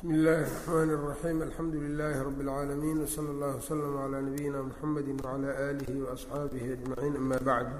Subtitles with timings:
[0.00, 5.49] bsmi اllahi الرحmn الرaxيim alxamdu لilaahi rab اlcaalamiin wslى اllah wslm عlى nabiyina mxamedi wعlى
[5.69, 7.71] alihi وaصxaabihi aجmaciin ama bacd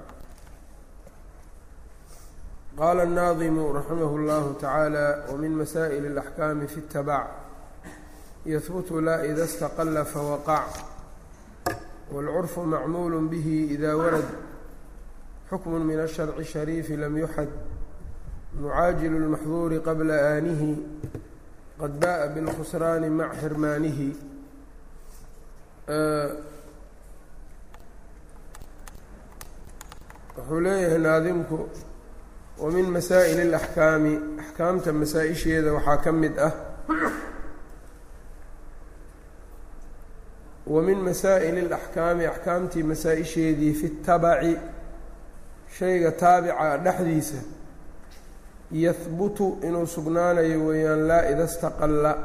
[2.79, 7.27] qala الnaadimu raximah اllahu taعaalى wmin masaئil الأxkaami fi الtabac
[8.45, 10.69] yahbutu la ida اstaqla fawaqac
[12.13, 14.27] wاlcurfu macmuul bih ida warad
[15.49, 17.49] xukm min الsharci الshariifi lam yuxad
[18.61, 20.71] mucaajilu اlmaxduuri qabla aanihi
[21.80, 24.08] qad baءa bاlkhusraani mac xirmaanihi
[30.36, 31.58] wuxuu leeyahay naadimku
[32.62, 36.52] wamin masaa'il اlaxkaami axkaamta masaa-isheeda waxaa ka mid ah
[40.74, 44.52] wamin masaa'il اlaxkaami axkaamtii masaa-isheedii fi اtabaci
[45.78, 47.38] shayga taabica dhexdiisa
[48.71, 52.17] yahbutu inuu sugnaanayo weeyaan laa ida staqalla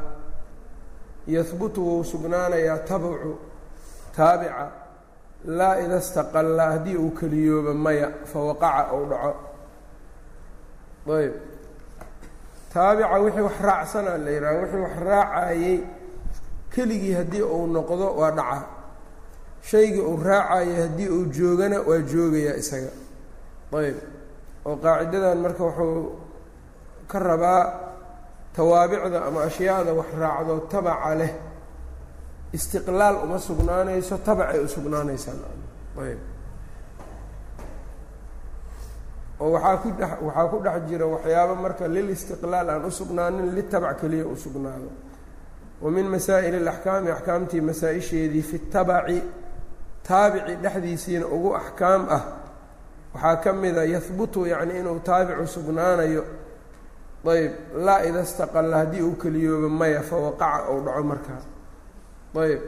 [1.27, 3.37] yahbutu wuu sugnaanayaa tabcu
[4.15, 4.67] taabica.
[5.45, 9.33] Laa ida staqalla haddii uu keliyooba maya fawaqaca ou dhaco.
[11.17, 11.33] Ayb.
[12.73, 15.79] Taabica wixii wax raacsanaa la yidhaha wixii wax raacayey
[16.73, 18.65] keligii haddii uu noqdo waa dhaca.
[19.61, 22.91] Shaygii uu raacayay haddii uu joogana waa joogayaa isaga.
[23.77, 23.95] Ayb.
[24.65, 26.26] Oo qaacidadan marka wuxuu
[27.07, 27.63] ka rabaa
[28.55, 31.31] tawaabicda ama ashyaada wax raacdo tabaca leh
[32.53, 35.39] istiqlaal uma sugnaanayso tabacay u sugnaanaysaan.
[36.01, 36.19] Ayb.
[39.39, 43.99] Oo waxaa ku dhex waxaa ku dhex jira waxyaabo marka lil istiqlaal aan usugnaanin litabac
[44.01, 44.89] keliya u sugnaado.
[45.81, 49.21] Wa min masaa'il اlaxkaami axkaamtii masaa-isheedii fi tabaci
[50.07, 52.23] taabici dhexdiisiina ugu axkaam ah
[53.13, 56.23] waxaa ka mida yahbutu yacni inuu taabicu sugnaanayo
[57.25, 57.51] ayb
[57.85, 61.41] laa ida staqalla haddii uu keliyooba maya fawaqaca ou dhaco markaa.
[62.35, 62.61] Ayb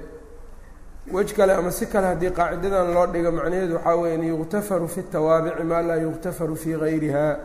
[1.13, 5.01] wej kale ama si kale haddii qaacidadan loo dhigo macnaheedu waxaa weya in yuqtafaru fi
[5.03, 7.39] tawaabici maa laa yuqtafaru fii gayriha.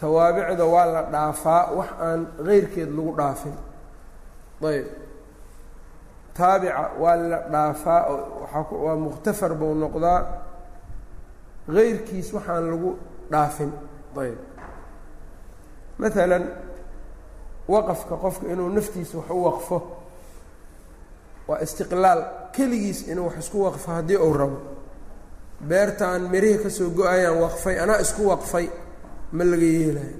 [0.00, 3.54] Tawaabicda waa la dhaafaa wax aan geyrkeed lagu dhaafin.
[4.64, 4.86] Ayb
[6.34, 8.00] taabica waa la dhaafaa
[8.84, 10.20] waa muqhtafar buu noqdaa.
[11.68, 12.90] Geyrkiis waxaan lagu
[13.30, 13.72] dhaafin.
[14.22, 14.38] Ayb
[15.98, 16.44] maalan
[17.68, 19.76] waqafka qofka inuu naftiisa wax u waqfo
[21.48, 22.20] waa istiqlaal
[22.56, 24.58] keligiis inuu wax isku waqfo haddii uu rabo.
[25.68, 28.66] Beertaan mirihii ka soo go'ayaan waqfay anaa isku waqfay
[29.32, 30.16] ma laga yeelayo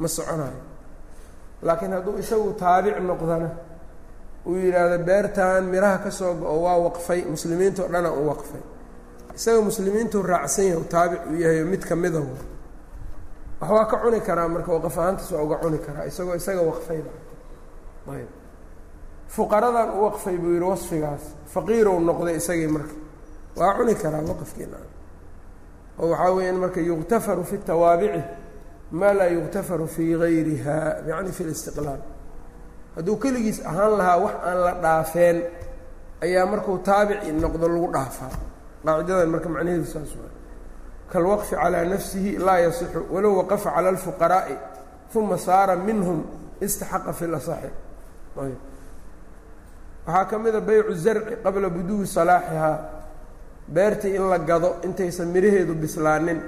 [0.00, 0.60] ma soconayo
[1.62, 3.48] laakiin hadduu isagu taabic noqdana
[4.46, 8.62] uu yidhaahdo beertan miraha ka soo go-o waa waqfay muslimiintao dhana u waqfay.
[9.36, 12.20] Isaga muslimiintuu raacsan yahay u taabic uu yahay mid ka mida
[13.60, 17.10] wax waa ka cuni karaa marka waqaf ahaantaas waa uga cuni karaa isagoo isaga waqfayba.
[18.14, 18.28] Ayb.
[19.34, 22.94] Fuqaradan u waqfay buu yihi wasfigaas faqiirow noqday isagii marka.
[23.58, 24.78] Waa cuni karaa waqafkiina
[26.00, 28.22] oo waxaa weeyaan marka yuqtafaru fi tawaabici
[28.98, 30.76] maa laa yuqtafaru fii gayriha
[31.08, 32.00] yacni fi listiqlaal.
[32.96, 35.36] Hadduu keligiis ahaan lahaa wax aan la dhaafeen
[36.24, 38.32] ayaa markuu taabici noqdo lagu dhaafaa.
[38.84, 40.32] Qaacidadan marka macnaheedu saas waa
[41.11, 44.55] kalwaqfi calىa nafsihi laa yasixu walow waqafa calى اlfuqaraa'i
[45.15, 46.19] uma saara minhum
[46.61, 47.69] istaxaqa fi lasaxi
[48.41, 48.57] ayb
[50.07, 52.77] waxaa ka mida baycu zarci qabla buduwi salaaxihaa
[53.67, 56.39] beertii in la gado intaysan miraheedu bislaanin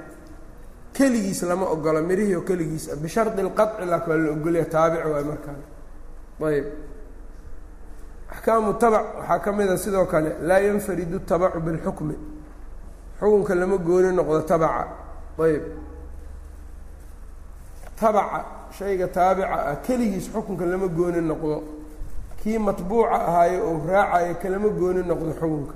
[0.96, 5.24] keligiis lama ogolo mirihii oo keligiis ah bishardi اlqaطci lak waa la ogolya taabic waay
[5.30, 5.60] markaan
[6.50, 6.66] ayb
[8.32, 12.14] axkaamu tabac waxaa ka mida sidoo kale laa yanfaridu tabacu biاlxukmi
[13.23, 14.87] xukunka lama gooni noqdo tabaca.
[15.39, 15.63] Ayb
[17.99, 18.39] tabaca
[18.77, 21.63] shayga taabica ah keligiis xukunka lama gooni noqdo.
[22.43, 25.75] Kii matbuuca ahaayo oo raacayo kalama gooni noqdo xukunka.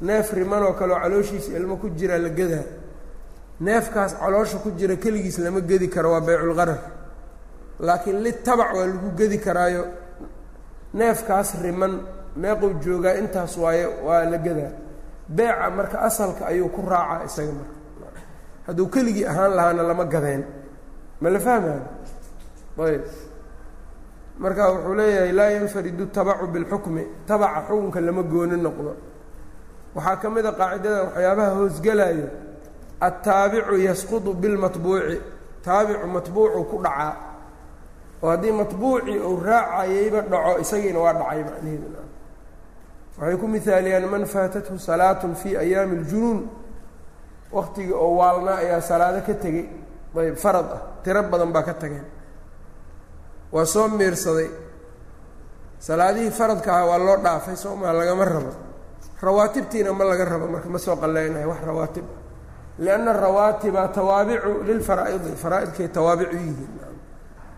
[0.00, 2.66] Neef rimanoo kaleoo calooshiisa ilmo ku jira la gadaa
[3.60, 6.80] neefkaas caloosha ku jira keligiis lama gedi karo waa bayculqarar
[7.80, 9.84] laakiin litabac waa lagu gedi karaayo.
[10.94, 12.00] Neefkaas riman
[12.36, 14.72] meequu joogaa intaas waayo waa la gadaa
[15.28, 17.74] beeca marka asalka ayuu ku raacaa isaga marka.
[18.66, 20.42] Hadduu keligii ahaan lahaana lama gadeen.
[21.20, 21.80] Ma la fahmayo
[22.86, 23.02] ayb.
[24.38, 27.02] Marka wuxuu leeyahay laa yanfaridu tabacu bilxukmi.
[27.26, 28.92] Tabaca xukunka lama gooni noqdo.
[29.94, 32.26] Waxaa ka mid a qaacidada waxyaabaha hoosgelayo
[33.06, 35.16] altaabicu yasqudu bilmatbuuci.
[35.64, 37.12] Taabicu matbuucu ku dhacaa.
[38.22, 41.88] Oo haddii matbuucii uu raacayeyba dhaco isagiina waa dhacay macnaheedu
[43.18, 46.38] waxay ku mihaaliyaan man faatathu salaatun fii ayaami اljunuun
[47.52, 49.66] waktigii oo waalnaa ayaa salaado ka tegey
[50.16, 50.80] ayb farad ah.
[51.04, 52.04] Tiro badan baa ka tageen
[53.52, 54.50] waa soo miirsaday.
[55.78, 58.52] Salaadihii faradka ahaa waa loo dhaafay soo lagama rabo.
[59.22, 62.04] Rawaatibtiina ma laga rabo marka ma soo qaleynayo wax rawaatib.
[62.04, 62.26] Ah
[62.78, 66.72] lianna arawaatiba tawaabicu lilfaraa'idi faraa-idkay tawaabic u yihiin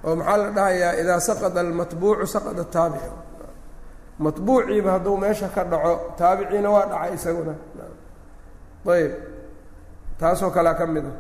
[0.05, 0.93] oo maxaa la dhahayaa?
[1.03, 3.11] Idaa saqada almatbuucu saqada taabicu
[4.19, 7.55] matbuuciiba hadduu meesha ka dhaco taabiciina waa dhacay isaguna.
[8.95, 9.13] Ayb
[10.21, 11.13] taasoo kalea ka mid a.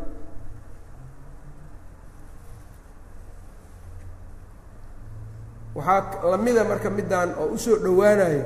[5.75, 8.43] Waxaa lamida marka middan oo u soo dhowaanayo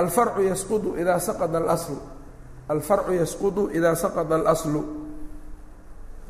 [0.00, 1.98] alfarcu yasqudu idaa saqada alaslu.
[2.72, 4.80] Alfarcu yasqudu idaa saqada alaslu.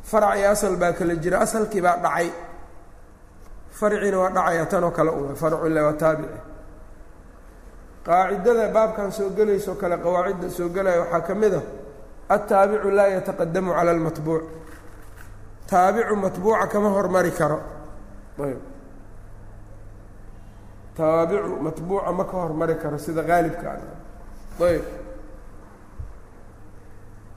[0.09, 1.37] Farac iyo asal baa kala jira.
[1.45, 2.29] Asalkii baa dhacay.
[3.79, 6.39] Farciina waa dhacaya tanoo kale uma farcu ila waa taabici
[8.09, 11.61] qaacidada baabkan soo gelayso kale qawaacidda soo gelaya waxaa ka mid a
[12.33, 14.43] altaabicu laa yataqadamu cala almatbuuc.
[15.69, 17.59] Taabicu matbuuca kama hormari karo.
[18.45, 18.59] Ayb.
[20.97, 24.65] Taabicu matbuuca ma ka hormari karo sida qaalibka ah.
[24.69, 24.83] Ayb.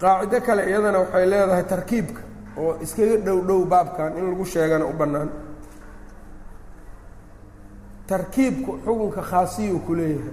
[0.00, 2.22] Qaacido kale iyadana waxay leedahay tarkiibka
[2.60, 5.28] oo iskaga dhow dhow baabkan in lagu sheegana u bannaan.
[8.08, 10.32] Tarkiibku xukunka khaasiyuu ku leeyahay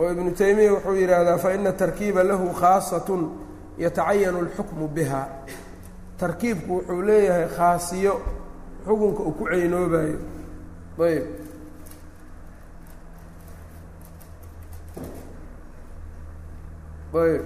[0.00, 3.22] oo ibnu taymiya wuxuu yidhaahdaa faina tarkiiba lahu khaasatun
[3.82, 5.22] yatacayanu اlxukmu biha.
[6.20, 8.14] Tarkiibku wuxuu leeyahay khaasiyo
[8.86, 10.18] xukunka uu ku ceynoobayo
[11.06, 11.24] ayb
[17.14, 17.42] ayb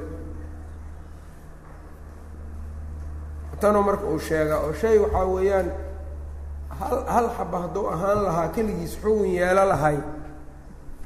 [3.61, 5.69] tanoo marka uu sheegaa oo shay waxaa weeyaan
[6.81, 9.97] hal hal xaba hadduu ahaan lahaa keligiis xugun yeelo lahay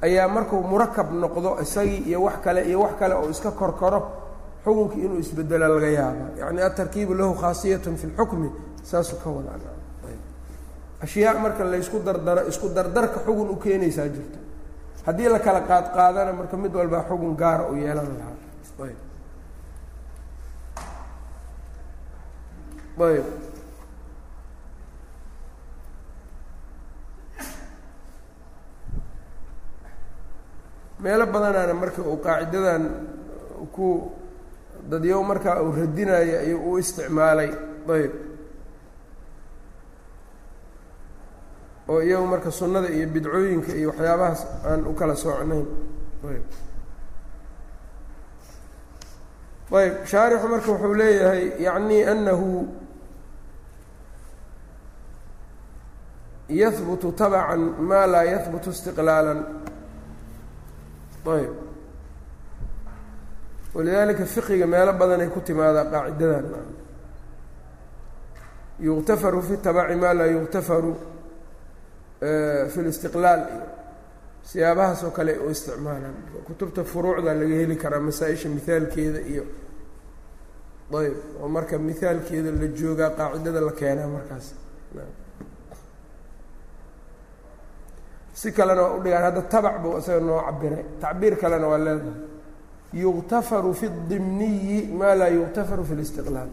[0.07, 4.01] ayaa markuu murakab noqdo isagii iyo wax kale iyo wax kale oo iska korkoro
[4.65, 8.49] xukunkii inuu isbedelo laga yaaba yacni atarkiibu lahu khaasiyatun fi lxukmi
[8.91, 9.59] saasuu ka wadaa
[11.05, 14.39] ashyaa marka laysku dardaro isku dardarka xugun u keenaysaa jirto
[15.07, 18.37] haddii la kala qaad qaadana marka mid walbaa xugun gaara u yeelan lahaa.
[23.03, 23.25] Ayb
[31.03, 32.83] meelo badanaana marka uu qaacidadan
[33.75, 33.87] ku
[34.91, 37.51] dadyow markaa uu radinayo ayuu u isticmaalay
[37.97, 38.13] ayb.
[41.91, 45.67] Oo iyagu marka sunnada iyo bidcooyinka iyo waxyaabahaas aan u kala soocnayn
[46.31, 46.45] ayb.
[49.79, 52.49] Ayb shaarixu marka wuxuu leeyahay yacni anahu
[56.61, 59.35] yahbutu tabcan ma laa yahbutu istiqlaala
[61.27, 61.55] ayb.
[63.75, 66.45] Walidaalika fiqiga meelo badanay ku timaadaa qaacidadan
[68.81, 70.93] yuktafaru fi tabaci maa laa yuktafaru
[72.73, 73.65] fi listiqlaal iyo
[74.43, 76.15] siyaabahaas oo kale u isticmaalaan.
[76.47, 79.45] Kutubta furuucda laga heli karaa masaa-isha mihaalkeeda iyo
[80.99, 84.47] ayb oo marka mihaalkeeda la joogaa qaacidada la keenaa markaas
[88.43, 92.19] si kalena waa udhigaan hadda tabac buu isaga noo cabiray tacbiir kalena waa leedahay.
[93.03, 96.51] Yuktafaru fi dimniyi maa laa yuktafaru fi listiqlaal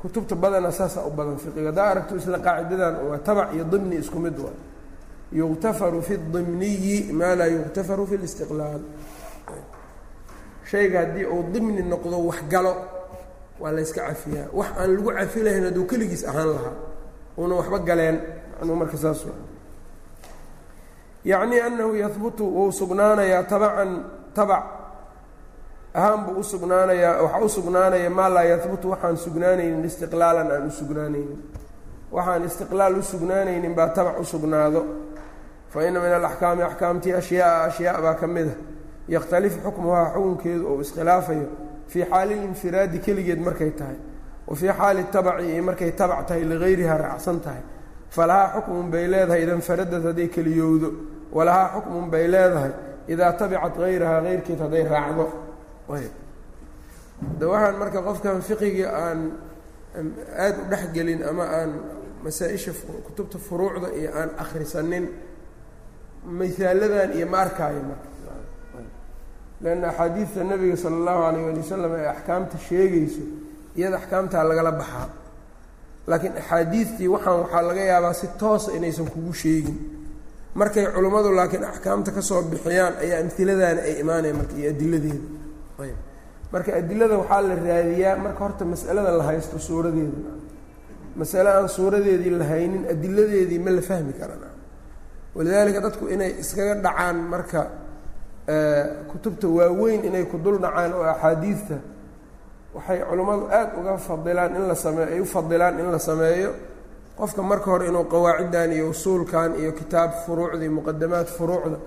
[0.00, 1.68] kutubta badana saasaa u badan fiqiga.
[1.70, 4.56] Haddaa aragto isla qaacidadan waa tabac iyo dimni isku mid waa.
[5.40, 8.82] Yuktafaru fi dimniyi maa laa yuktafaru fi listiqlaal
[10.70, 12.74] shayga haddii uu dimni noqdo wax galo
[13.60, 14.48] waa la yska cafiyaa.
[14.58, 16.74] Wax aan lagu cafi lahayn hadduu keligiis ahaan lahaa
[17.42, 18.16] una waxba galeen.
[18.62, 19.20] Anuu marka saas
[21.24, 23.90] yacni anahu yahbutu wuu sugnaanayaa tabacan
[24.36, 24.64] tabac.
[25.94, 30.70] Ahaan buu u sugnaanayaa waxaa u sugnaanaya maa laa yahbutu waxaan sugnaanaynin istiqlaalan aan u
[30.70, 31.38] sugnaanaynin.
[32.12, 34.82] Waxaan istiqlaal u sugnaanaynin baa tabac u sugnaado.
[35.72, 38.54] Fa ina min alaxkaami axkaamtii ashyaaa ashyaa baa ka mid a.
[39.14, 41.46] Yakhtalifu xukmuhaa xukunkeedu ou iskhilaafayo.
[41.90, 43.96] Fii xaali linfiraadi keligeed markay tahay.
[44.48, 47.62] Wa fii xaali tabaci markay tabac tahay ligayriha raacsan tahay
[48.16, 50.88] falahaa xukmun bay leedahay ida nfaradad hadday keliyowdo
[51.36, 52.72] walahaa xukmun bay leedahay
[53.12, 55.26] idaa tabicat hayrahaa heyrkeed hadday raacdo
[57.38, 59.20] de waxaan marka qofkan fiqigii aan
[60.44, 61.70] aada u dhexgelin ama aan
[62.24, 62.72] masaa-isha
[63.06, 65.04] kutubta furuucda iyo aan akhrisanin
[66.38, 68.08] mihaaladan iyo ma arkaayo marka
[69.62, 73.22] leanna axaadiidta nabiga sala allahu alayh ali wasalam ee axkaamta sheegayso
[73.78, 75.08] iyada axkaamtaa lagala baxaa
[76.06, 79.76] laakiin axaadiidtii waxaan waxaa laga yaabaa si toosa inaysan kugu sheegin.
[80.54, 85.28] Markay culimmadu laakiin axkaamta ka soo bixiyaan ayaa amiladaana ay imaanaya marka iyo adiladeeda.
[85.82, 85.96] Ayb
[86.52, 90.32] marka adilada waxaa la raadiyaa marka horta mas'alada la haysto suuradeeda.
[91.18, 94.48] Masale aan suuradeedii la haynin adiladeedii ma la fahmi karana.
[95.34, 97.60] Walidaalika dadku inay iskaga dhacaan marka
[99.10, 101.76] kutubta waaweyn inay ku dul dhacaan oo axaadiidta
[102.74, 106.50] waxay culimmadu aad uga fadilaan in la sameeyo ay u fadilaan in la sameeyo.
[107.18, 111.78] Qofka marka hore inuu qawaaciddan iyo usuulkan iyo kitaab furuucdii muqadamaad furuucda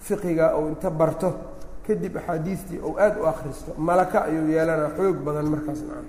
[0.00, 1.32] fiqiga uu inta barto
[1.86, 6.02] kadib axaadiistii uu aad u akhristo malaka ayuu yeelanaa xoog badan markaas maa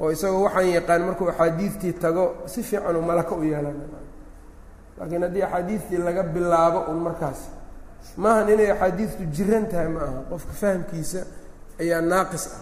[0.00, 3.84] oo isagoo waxaan yaqaan markuu axaadiistii tago si fiican uu malaka u yeelana
[4.98, 7.40] laakiin haddii axaadiistii laga bilaabo un markaas
[8.16, 10.20] maahan inay axaadiistu jiran tahay ma aha.
[10.30, 11.18] Qofka fahamkiisa
[11.80, 12.60] ayaa naaqis ah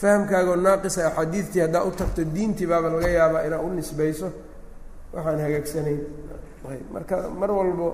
[0.00, 4.28] fahamkaagoo naaqisa axaadiistii haddaa u tagto diintii baaba laga yaabaa inaa u nisbayso.
[5.14, 6.00] Waxaan hagaagsanayn
[6.92, 7.88] marka mar walbo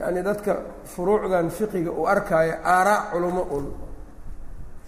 [0.00, 0.52] yacni dadka
[0.84, 3.66] furuucdan fiqiga uu arkaayo aaraa culamo un.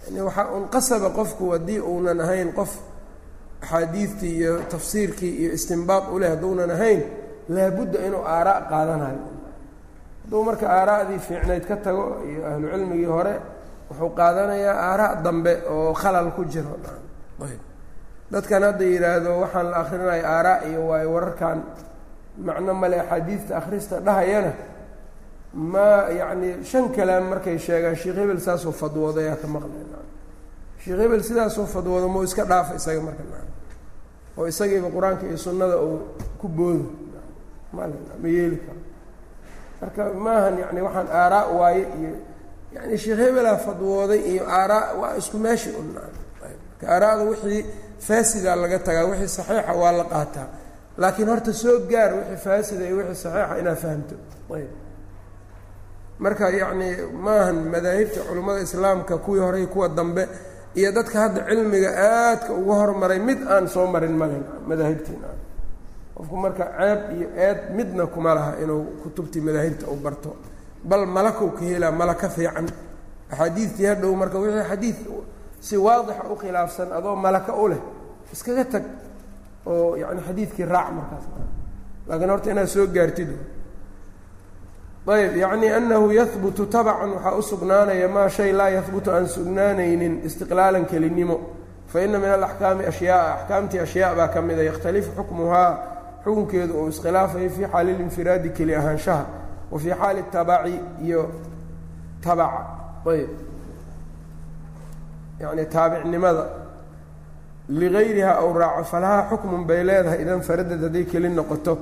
[0.05, 2.71] Yani waxaa un qasaba qofku haddii uunan ahayn qof
[3.61, 7.01] axaadiidtii iyo tafsiirkii iyo istimbaad uleh hadduunan ahayn
[7.49, 9.19] laabudda inuu aaraa qaadanayo.
[10.23, 13.33] Hadduu marka aaraa'dii fiicnayd ka tago iyo ahlu cilmigii hore
[13.89, 16.77] wuxuu qaadanayaa aaraa' dambe oo khalal ku jiro.
[18.31, 21.57] Dadkan hadda yidhaahdo waxaan la akrinaya aaraa' iyo waayo wararkan.
[22.45, 24.51] Macno male axaadiidta akhrista dhahayana?
[25.53, 29.85] Ma yacni shan kalaam markay sheegaan sheekh hebel saasoo fadwooday aa ka maqlay.
[30.83, 33.23] Sheekh hebel sidaasoo fadwoodo mau iska dhaafa isaga marka
[34.37, 35.99] oo isagiiba qur'aanka iyo sunnada uu
[36.41, 36.85] ku boodo.
[37.71, 37.87] Ma
[38.27, 38.81] yeeli karo.
[39.81, 42.11] Marka maahan yani waxaan aaraa waaye iyo
[42.75, 47.61] yani sheekh hebelaa fadwooday iyo aaraa waa isku meeshi un marka aaraada wixii
[48.07, 50.47] faasidaa laga tagaa wixii saxiixa waa la qaataa.
[51.01, 54.15] Laakiin horta soo gaar wixii faasida iyo wixii saxiixa inaad fahamto.
[54.55, 54.69] Ayb.
[56.23, 56.89] Marka yacni
[57.25, 60.23] maahan madaahibta culimmada islaamka kuwii horey kuwa dambe
[60.79, 65.27] iyo dadka hadda cilmiga aadka uga hormaray mid aan soo marin malin madaahibtiina.
[66.15, 70.31] Qofku marka ceeb iyo eed midna kuma laha inuu kutubtii madaahibta u barto
[70.89, 72.67] bal malakow ka helaa malaka fiican.
[73.31, 74.95] Axaadiidtii hadhow marka wixii xadiid
[75.59, 77.81] si waadixa u khilaafsan adoo malaka u leh
[78.33, 78.83] iskaga tag
[79.65, 81.25] oo yani xadiidkii raac markaas.
[82.07, 83.29] Laakiin horta inaad soo gaartid.
[85.07, 90.85] Ayb yacni anahu yahbutu tabcan waxaa u sugnaanaya maa shay laa yahbutu aan sugnaanaynin istiqlaalan
[90.85, 91.37] kelinimo.
[91.87, 95.71] Fa ina min alaxkaami ashyaaa axkaamtii ashyaa baa ka mida yakhtalifu xukmuhaa
[96.23, 99.25] xukunkeedu uu iskhilaafayo fii xaali linfiraadi keli ahaanshaha
[99.71, 101.31] wa fii xaali tabaci iyo
[102.21, 102.61] tabaca
[103.05, 103.29] ayb.
[105.39, 106.45] Yani taabicnimada.
[107.69, 111.77] Ligayriha aw raaco falahaa xukmun bay leedahay idan faradad hadday keli noqoto.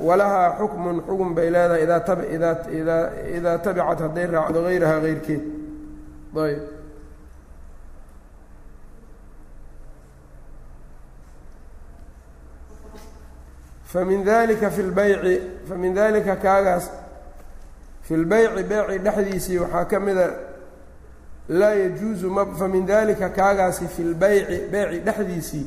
[0.00, 5.42] Walahaa xukmun xugun bay leedahay idaa tab idaa idaa idaa tabicat hadday raacdo hayrahaa heyrkeed
[6.44, 6.62] ayb.
[13.84, 16.90] Famin dalika fi lbayci famin dalika kaagaas
[18.06, 20.26] fi lbayci beeci dhexdiisii waxaa ka mida
[21.48, 25.66] laa yajuusu ma famin dalika kaagaasi fi lbayci beeci dhexdiisii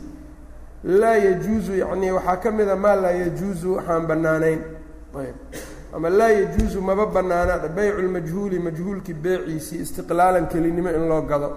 [0.84, 4.62] laa yajuusu yacnii waxaa ka mida maa laa yajuusu waxaan bannaanayn
[5.20, 5.36] ayb
[5.96, 11.50] ama laa yajuusu maba bannaana baycu lmajhuuli majhuulkii beeciisii istiqlaalan kelinimo in loo gado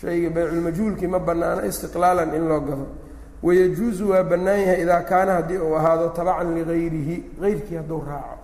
[0.00, 2.86] shayga bayculmajhuulkii ma bannaana istiqlaalan in loo gado
[3.42, 8.38] wayajuusu waa bannaan yahay idaa kaana haddii uu ahaado tabacan ligayrihi heyrkii hadduu raaco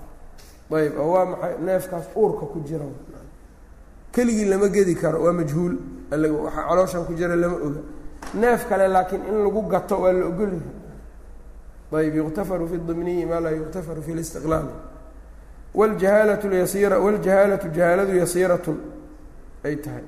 [0.77, 2.85] ayb oo waa maxay neefkaas uurka ku jira
[4.13, 5.75] keligii lama gedi karo waa majhuul
[6.11, 7.81] waxa calooshan ku jira lama oga
[8.41, 10.75] neef kale laakiin in lagu gato waa la ogolyahay
[11.99, 14.67] ayb yuqtafaru fi dimniyi maa laa yuqtafaru fi listiqlaal
[15.79, 18.77] wاljahaalatu lyasiira wاljahaalatu jahaaladu yasiiratun
[19.67, 20.03] ay tahay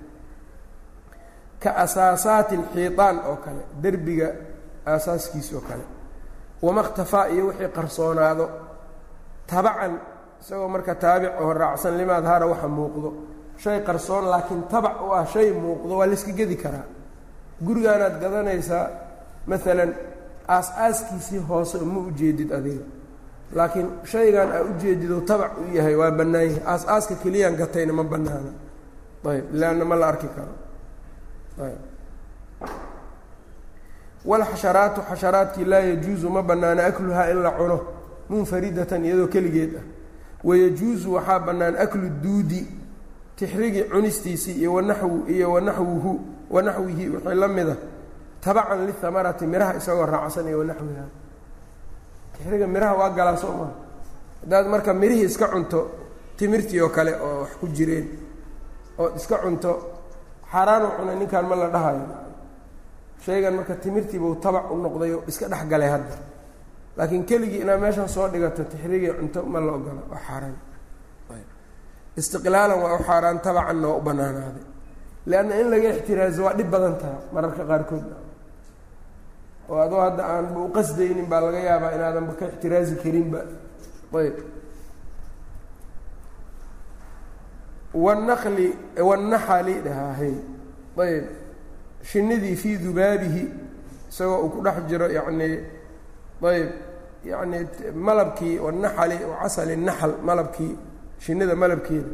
[1.63, 4.27] ka asaasaati اlxiiطaan oo kale derbiga
[4.91, 5.83] aasaaskiis oo kale
[6.65, 8.45] wama اktafaa iyo wixii qarsoonaado
[9.49, 9.93] tabacan
[10.44, 13.10] isagoo marka taabic oo raacsan lima adhara waxa muuqdo?
[13.62, 16.84] Shay qarsoon laakiin tabac u ah shay muuqdo waa layska gedi karaa.
[17.64, 18.84] Gurigaanaad gadanaysaa
[19.46, 19.90] maalan
[20.48, 22.84] aas-aaskiisii hoose ma ujeedid adiga.
[23.56, 26.62] Laakiin shaygan aa ujeedidoo tabac u yahay waa bannaan yahay.
[26.72, 28.50] Aas-aaska keliyaan gatayna ma bannaana.
[29.30, 30.54] Ayb leanna ma la arki karo.
[31.64, 31.80] Ayb.
[34.24, 37.80] Walxasharaatu xasharaadkii laa yajuusu ma bannaana akluhaa in la cuno
[38.28, 39.84] munfaridatan iyadoo keligeed ah
[40.44, 42.60] wayajuusu waxaa bannaan aklu duudi
[43.36, 46.12] tixrigii cunistiisii iyo wanaxwu iyo wanaxwuhu
[46.50, 47.76] wanaxwihi wixii la mida
[48.40, 51.04] tabacan lihamarati miraha isagoo raacsan iyo wanaxwiha
[52.36, 53.72] tixriga miraha waa galaa soo maha
[54.40, 55.90] haddaad marka mirihii iska cunto
[56.36, 58.06] timirtii oo kale oo wax ku jireen
[58.98, 59.70] ood iska cunto
[60.52, 62.06] xaaraanu cunay ninkan ma la dhahayo
[63.24, 66.16] shaygan marka timirtiibuu tabac u noqday oo iska dhex galay hadda
[66.96, 70.56] laakiin keligii inaad meeshan soo dhigato tixriigii cunto ma la ogola waa xaaraan.
[72.20, 74.64] Istiqlaalan waa u xaaraan tabacanna waa u banaanaaday.
[75.26, 78.06] Leanna in laga ixtiraazo waa dhib badan taha mararka qaarkood.
[79.68, 83.40] Oo adoo hadda aanba u qasdaynin baa laga yaabaa inaadanba ka ixtiraazi karinba
[84.20, 84.36] ayb.
[88.04, 88.66] Wanaqli
[89.08, 90.34] wanaxali dhahahay
[90.98, 91.26] ayb.
[92.08, 93.42] Shinidii fii dubaabihi
[94.10, 95.54] isagoo uu ku dhex jiro yacnii
[96.50, 96.68] ayb
[97.30, 97.58] yacni
[98.06, 100.72] malabkii wanaxali wacasali naxal malabkii
[101.24, 102.08] shinida malabkeeda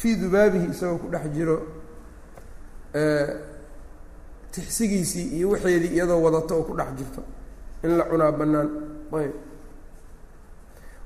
[0.00, 1.56] fii dubaabihi isagoo ku dhex jiro
[4.52, 7.22] tixsigiisii iyo waxeedii iyadoo wadato oo ku dhex jirto.
[7.84, 8.68] In la cunaa bannaan.
[9.18, 9.32] Ayb.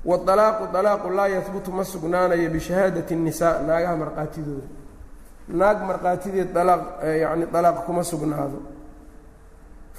[0.05, 4.67] Waalaaqu alaaqu laa yahbutu ma sugnaanayo bishahaadati الnisaa naagaha markhaatidooda
[5.59, 6.81] naag markhaatideed alaaq
[7.23, 8.59] yani alaaq kuma sugnaado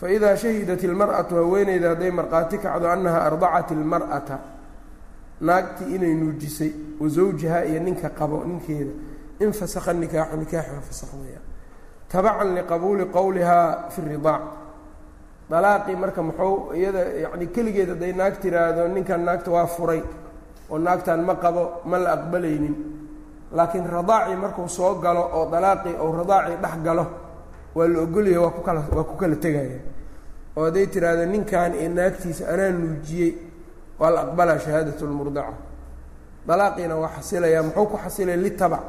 [0.00, 4.36] faidaa shahidat ilmar'atu haweeneyda hadday markhaati kacdo annaha ardacat ilmar'ata
[5.40, 8.92] naagtii inay nuujisay wa zawjaha iyo ninka qabo ninkeeda
[9.44, 11.40] infasakha nikaaxu nikaaxu ha fasakhmaya
[12.08, 14.42] tabacan liqabuuli qowlihaa fi ridaac
[15.50, 20.02] dalaaqii marka muxuu iyada yacni keligeed hadday naag tiraahdo ninkan naagta waa furay
[20.70, 22.74] oo naagtan ma qabo ma la aqbalaynin
[23.56, 27.04] laakiin radaacii markuu soo galo oo dalaaqii ou radaacii dhex galo
[27.76, 29.78] waa la ogolaya waa ku kala waa ku kala tegaya
[30.56, 33.32] oo hadday tiraahdo ninkan iyo naagtiisa anaa nuujiyey
[34.00, 35.54] waa la aqbalaa shahaadat lmurdaca
[36.48, 38.88] dalaaqiina waa xasilayaa muxuu ku xasilay litabac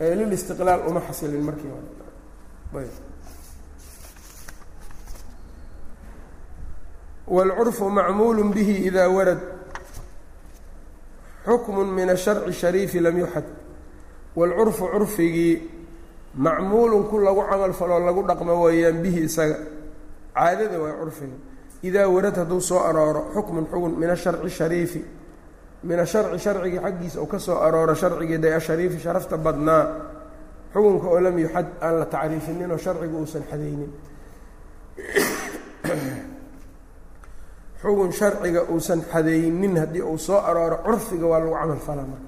[0.00, 1.88] ee lilistiqlaal uma xasilin markii hore.
[7.26, 9.40] Wاlcurfu macmuul bihi ida warad.
[11.46, 13.44] Xukmu min asharci shariifi lam yuxad.
[14.36, 15.54] Wاlcurfu curfigii
[16.44, 19.58] macmuulun ku lagu camal faloo lagu dhaqmo weeyaan bihi isaga.
[20.34, 21.36] Caadada waa curfiga
[21.82, 25.02] idaa warad hadduu soo arooro xukmun xugun min asharci shariifi.
[25.82, 29.84] Min asharci sharcigii xaggiisa uu ka soo arooro sharcigii day ashariifi sharafta badnaa.
[30.72, 33.90] Xukunka oo lam yuxad aan la tacriifinin oo sharcigu uusan xadaynin.
[37.82, 42.27] Xugun sharciga uusan xadaynin haddii uu soo arooro curfiga waa lagu camal falaa markaa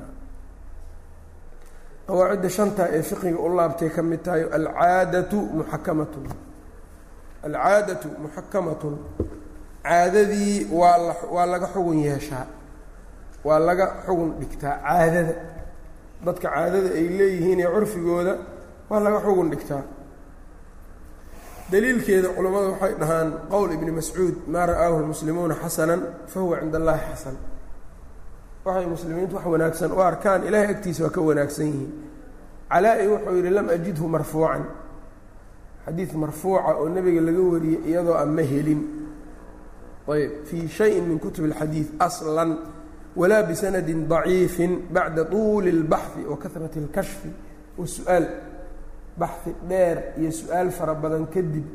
[2.10, 6.24] qawaacidda shanta ee fiqiga u laabtay ka mid tahay alcaadatu muxakamatun.
[7.46, 8.94] Alcaadatu muxakamatun.
[9.86, 12.46] Caadadii waa la waa laga xugun yeeshaa.
[13.46, 15.34] Waa laga xugun dhigtaa caadada.
[16.24, 18.34] Dadka caadada ay leeyihiin ee curfigooda
[18.90, 19.82] waa laga xugun dhigtaa.
[21.72, 26.00] Daliilkeeda culammadu waxay dhahaan qowl ibni mascuud maa ra'aahu lmuslimuuna xasanan
[26.32, 27.36] fa huwa cinda allaahi xasan
[28.65, 31.91] waxay muslimiintu wax wanaagsan u arkaan ilaahay agtiisa waa ka wanaagsan yihiin
[32.71, 34.63] calaa-i wuxuu yidhi lam ajidhu marfuucan
[35.85, 38.81] xadiid marfuuca oo nebiga laga wariyey iyadoo aan ma helin
[40.13, 42.51] ayb fii shayin min kutub اlxadiid aslan
[43.15, 47.29] walaa bisanadin daciifin bacda tuuli اlbaxhi wa kahrati اlkashfi
[47.77, 48.25] wasu-aal
[49.17, 51.65] baxi dheer iyo su-aal fara badan kadib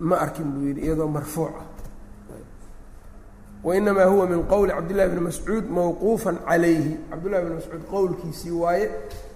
[0.00, 1.62] ma arkin buu yidhi iyadoo marfuuca
[3.63, 8.85] wainamaa huwa min qowli cabdillahi bni mascuud mawquufan calayhi cabdullahi bni mascuud qowlkiisii waaye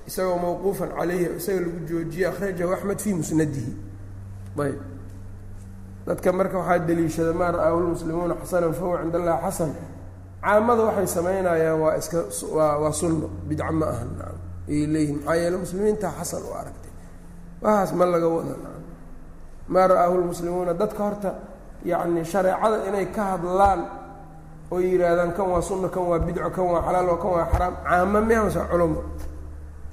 [0.08, 3.74] isagoo mawquufan calayhi isaga lagu joojiyey akhrajahu axmed fii musnadihi
[4.64, 4.80] ayb
[6.08, 9.72] dadka marka waxaa deliishada maa ra'aahu lmuslimuuna xasanan fahuwa cind allahi xasan
[10.44, 12.20] caamada waxay samaynayaan waa iska
[12.56, 14.38] waa sunno bidca ma aha nacam
[14.70, 16.92] ayay leeyihiin maxaa yeele muslimiinta xasan u aragtay
[17.64, 18.84] waxaas ma laga wada nacam
[19.74, 21.32] maa ra'aahu lmuslimuuna dadka horta
[21.92, 23.80] yacni shareecada inay ka hadlaan
[24.74, 27.74] oo yidhaahdaan kan waa sunno kan waa bidco kan waa xalaal oo kan waa xaraam
[27.88, 29.02] caamo miya mase culummo.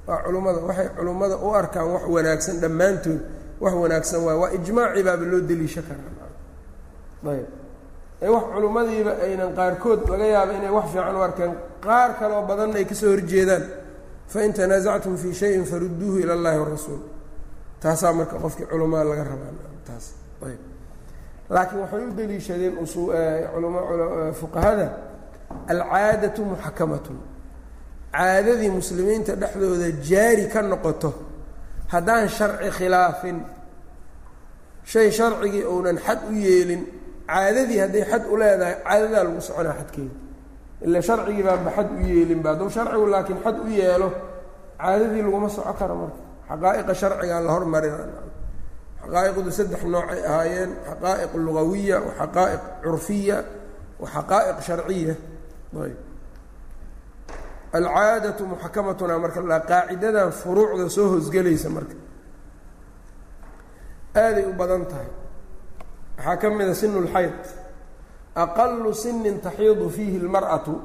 [0.07, 3.19] Waa culummada waxay culummada u arkaan wax wanaagsan dhammaantood.
[3.63, 6.29] Wax wanaagsan waay waa ijmaaci baaba loo deliisha karaa.
[7.33, 7.47] Ayb.
[8.23, 11.53] Ee wax culimmadiiba aynan qaarkood laga yaaba inay wax fiican u arkeen
[11.85, 13.63] qaar kaloo badanna ay ka soo horjeedaan.
[14.33, 17.01] Fain tanaasactum fii shayin farudduuhu ila اllahi warasuul
[17.81, 19.53] taasaa marka qofkii culammada laga rabaa.
[19.87, 20.05] Taas.
[20.47, 20.61] Ayb
[21.53, 22.73] laakiin waxay u deliishadeen
[24.39, 24.87] fuqahada
[25.73, 27.17] alcaadatu muxakamatun.
[28.15, 31.09] Caadadii muslimiinta dhexdooda jaari ka noqoto
[31.93, 33.37] haddaan sharci khilaafin
[34.91, 36.81] shay sharcigii uunan xad u yeelin
[37.31, 40.13] caadadii hadday xad u leedahay caadadaa lagu soconaa xadkeeda.
[40.85, 44.09] Ila sharcigii baanba xad u yeelinba hadduu sharcigu laakiin xad u yeelo
[44.81, 46.19] caadadii laguma soco karo marka.
[46.49, 47.97] Xaqaa'iqa sharcigaa la hormarina
[49.03, 53.37] xaqaa'iqdu saddex noocay ahaayeen xaqaa'iq lugawiya wa xaqaa'iq curfiya
[54.01, 55.15] wa xaqaa'iq sharciya.
[55.83, 55.97] Ayb.
[57.73, 61.95] Alcaadatu muxakamatuna marka la qaacidadan furuucda soo hoosgelaysa marka.
[64.15, 65.09] Aaday u badan tahay.
[66.17, 67.39] Waxaa ka mid a sinulxayd
[68.35, 70.75] aqalu sinin taxiidu fiihi lmar'atu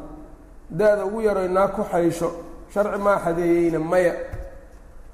[0.71, 2.29] da-da ugu yaroy naa ku xaysho
[2.73, 4.13] sharci maa xadeeyeyna maya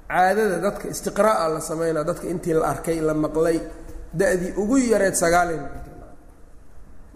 [0.09, 3.57] caadada dadka istiqraa'a la sameynaa dadka intii la arkay la maqlay
[4.19, 5.15] da-dii ugu yareed
[5.63, 5.93] noqotay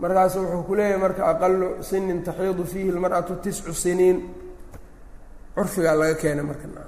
[0.01, 4.17] markaasu wuxuu ku leeyahay marka aqalu sinin taxiidu fiihi lmar'atu tiscu siniin.
[5.55, 6.81] Curfigaa laga keenay marka na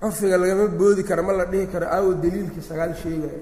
[0.00, 3.38] curfiga lagama boodi karo ma la dhihi karo aawo daliilkii sagaal sheegaya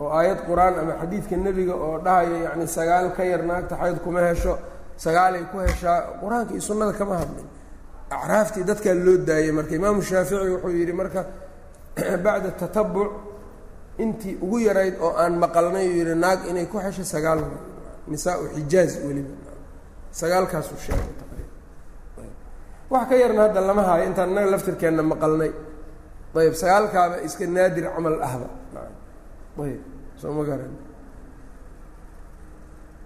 [0.00, 4.20] oo aayad qur'aan ama xadiidka nebiga oo dhahayo yacni sagaal ka yar naagta xayd kuma
[4.28, 4.54] hesho
[5.04, 7.48] sagaalay ku heshaa qur'aanka iyo sunnada kama hadlin
[8.14, 11.20] acraaftii dadkaa loo daayey marka imaamu shaafici wuxuu yidhi marka
[12.24, 13.10] bacda tatabuc
[13.98, 17.40] intii ugu yarayd oo aan maqalnay uu yidhi naag inay ku hesho sagaal
[18.08, 19.34] nisaa-u xijaaz weliba.
[20.20, 22.30] Sagaalkaasuu sheegay taqriiban
[22.90, 25.52] wax ka yarna hadda lama haayo intaan innaga laftirkeenna maqalnay.
[26.34, 28.48] Ayb sagaalkaaba iska naadir camal ahba.
[29.64, 29.82] Ayb
[30.20, 30.74] soo ma garan.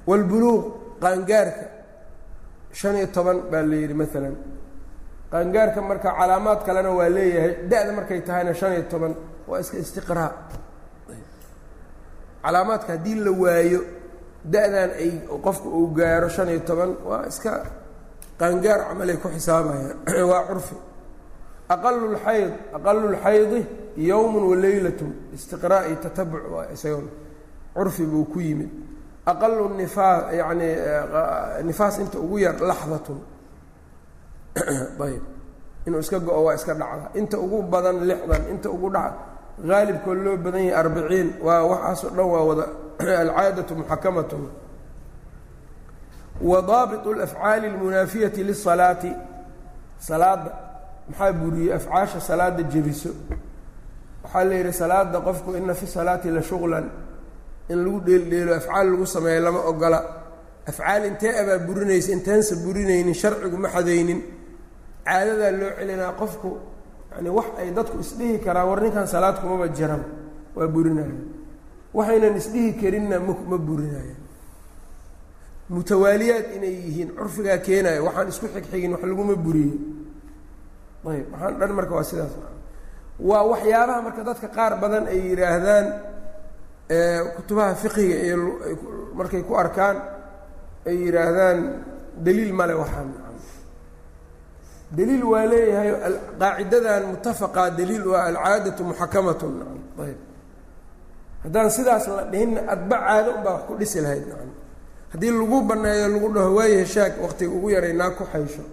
[0.08, 0.64] Wاlbuluuq
[1.02, 1.64] qaangaarka
[2.72, 4.34] شhan iyo toban baa la yidhi maalan
[5.30, 9.14] qaangaarka marka calaamaad kalena waa leeyahay da-da markay tahayna shan iyo toban
[9.46, 10.32] waa iska istiqraa
[12.42, 13.80] calaamaadka haddii la waayo
[14.44, 15.10] da-dan ay
[15.42, 17.66] qofku uu gaaro shan iyo toban waa iska
[18.38, 19.98] qaangaar camal ay ku xisaabayaan
[20.30, 20.76] waa curfi.
[21.68, 27.10] Aqalu lxayd aqalu lxaydi yowmu walaylatun istiqraa iyo tatabuc waa isaguna
[27.74, 28.70] curfi buu ku yimid.
[29.26, 33.20] Aqalu nifaas yacni eh, nifaas inta ugu yar laxdatun.
[35.06, 35.22] ayb
[35.86, 39.14] inuu iska go-o waa iska dhacda inta ugu badan lixdan inta ugu dha
[39.68, 42.64] haalibkoo loo badan yahay arbiciin waa waxaasoo dhan waa wada
[43.24, 44.48] alcaadatu muxakamatun
[46.40, 49.12] wa daabit اlafcaali اlmunaafiyati lisalaati
[49.98, 50.68] salaada
[51.08, 53.10] maxaa buriyey afcaasha salaada jebiso.
[54.24, 56.90] Waxaa la yidhi salaada qofku ina fi salaati la shuqlan.
[57.68, 60.04] In lagu dheeldheelo afcaal lagu sameeyo lama ogola.
[60.66, 64.22] Afcaal intee abaa burinaysa inteensa burinaynin sharcigu ma xadaynin
[65.08, 66.50] caadadaa loo celinaa qofku
[67.14, 70.02] yani wax ay dadku isdhihi karaan war ninkan salaad kumaba jiran
[70.56, 71.16] waa burinaya
[71.96, 74.16] waxaynan isdhihi karinna ma ma burinaya
[75.74, 79.74] mutawaaliyaad inay yihiin curfigaa keenaya waxaan isku xigxigin wax laguma buriyo
[81.12, 82.34] ayb waxaan dhan marka waa sidaas.
[83.28, 85.86] Waa waxyaabaha marka dadka qaar badan ay yidhaahdaan
[87.36, 88.36] kutubaha fiqiga iyo
[89.18, 89.96] markay ku arkaan
[90.88, 91.58] ay yidhaahdaan
[92.24, 93.08] daliil male waxaan
[94.96, 95.90] daliil waa leeyahay
[96.40, 99.52] qaacidadan mutafaqa daliil waa alcaadatu muxakamatun
[100.04, 100.18] ayb
[101.44, 104.50] haddaan sidaas la dhihinna adba caado unbaa wax ku dhisi lahayd nacam
[105.12, 108.64] haddii lagu banneeyo lagu dhaho waayo heshaag waqtiga ugu yaray naag ku xaysho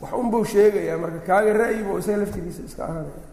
[0.00, 3.26] wax unbuu sheegayaa marka kaaga ra'yibu isaga laftigiisa iska ahaanaya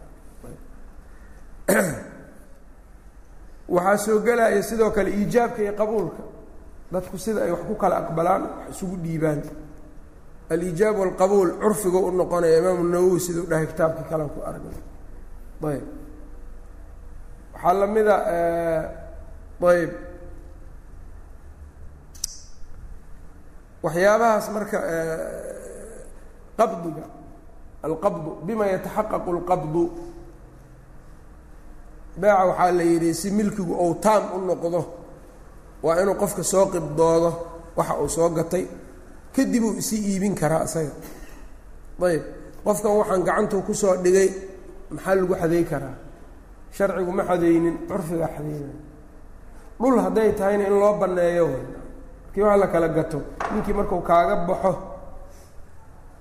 [3.68, 6.22] waxaa soo gelaya sidoo kale iijaabka iyo qabuulka
[6.92, 9.40] dadku sida ay wax ku kala aqbalaan wax isugu dhiibaan
[10.52, 14.76] aliijaab walqabuul curfiga u noqonaya imaamu nawowi siduu dhahay kitaabkii kalan ku argay
[15.70, 15.84] ayb
[17.54, 18.16] waxaa la mida
[19.72, 19.90] ayb
[23.84, 24.78] waxyaabahaas marka
[26.58, 27.04] qabdiga
[27.86, 29.82] alqabdu bima yataxaqaqu اlqabdu
[32.20, 34.80] beeca waxaa la yidhi si milkigu ou taam u noqdo
[35.84, 37.30] waa inuu qofka soo qibdoodo
[37.78, 38.64] waxa uu soo gatay
[39.34, 40.92] kadib uu isi iibin karaa isaga.
[42.06, 42.22] Ayb
[42.64, 44.28] qofkan waxaan gacantuu ku soo dhigay
[44.90, 45.96] maxaa lagu xaday karaa?
[46.76, 48.76] Sharcigu ma xadaynin curfigaa xadaynaya
[49.80, 53.18] dhul hadday tahayna in loo banneeyo markii wax la kala gato
[53.52, 54.72] ninkii marku kaaga baxo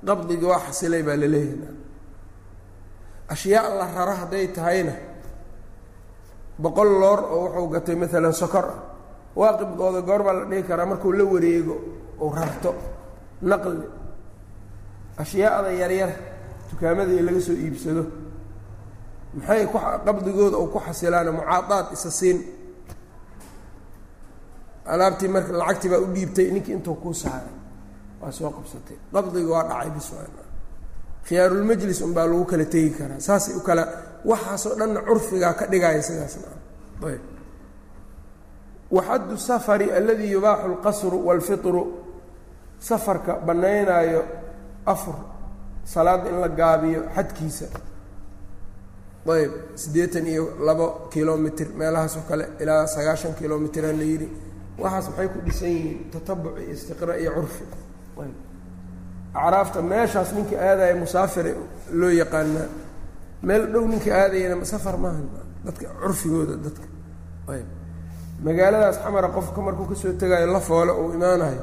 [0.07, 1.75] qabdigii waa xasilay baa la leeyahay
[3.33, 4.93] ashyaa la raro hadday tahayna
[6.63, 8.67] boqol loor oo wuxuu gatay maalan sokor.
[9.37, 9.53] Ah
[10.07, 11.75] goor baa la dhihi karaa markuu la wareego
[12.21, 12.71] uu rarto
[13.41, 13.87] naqli.
[15.17, 16.11] Ashyaada yaryar
[16.71, 18.03] dukaamadii laga soo iibsado.
[19.35, 22.39] Maxay ku qabdigooda uu ku xasilaana mucaadaad isa siin.
[24.85, 27.55] Alaabtii marka lacagtii baa u dhiibtay ninkii intuu kuu saaray
[28.21, 28.97] waa soo qabsatay.
[29.13, 30.07] Qabdiga waa dhacay bis
[31.27, 33.19] khiyaarulmajlis unbaa lagu kala tegi karaa.
[33.19, 33.83] Saasay u kala
[34.25, 36.47] waxaasoo dhanna curfigaa ka dhigaya sidaasna
[37.07, 37.21] ayb.
[38.91, 41.81] Waxaddu safari aladii yubaaxu alqasru waalfitru
[42.87, 44.21] safarka bannaynaayo
[44.85, 45.15] afur
[45.93, 47.65] salaadda in la gaabiyo xadkiisa.
[49.29, 54.27] Ayb siddeetan iyo labo kilomitr meelahaasoo kale ilaa sagaashan kilomitraa la yidhi.
[54.81, 57.63] Waxaas maxay ku dhisan yihiin tatabuc iyo istiqraa iyo curfi
[58.21, 58.35] ayb.
[59.33, 61.51] Acraafta meeshaas ninka aadaya musaafire
[61.99, 62.67] loo yaqaanaa.
[63.47, 65.21] Meel dhow ninka aadayana safar maaha
[65.65, 66.87] dadka curfigooda dadka.
[67.53, 67.67] Ayb.
[68.45, 71.61] Magaaladaas xamara qofka markuu ka soo tegaayo la foole uu imaanayo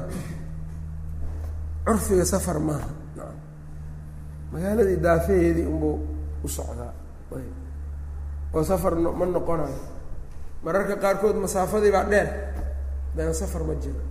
[1.87, 2.89] curfiga safar maaha.
[4.51, 5.95] Magaaladii daafaheedii unbuu
[6.43, 6.93] u socdaa.
[8.53, 9.79] Oo safar ma noqonayo.
[10.63, 12.27] Mararka qaarkood masaafadii baa dheer.
[13.15, 14.01] Dana safar ma jiro.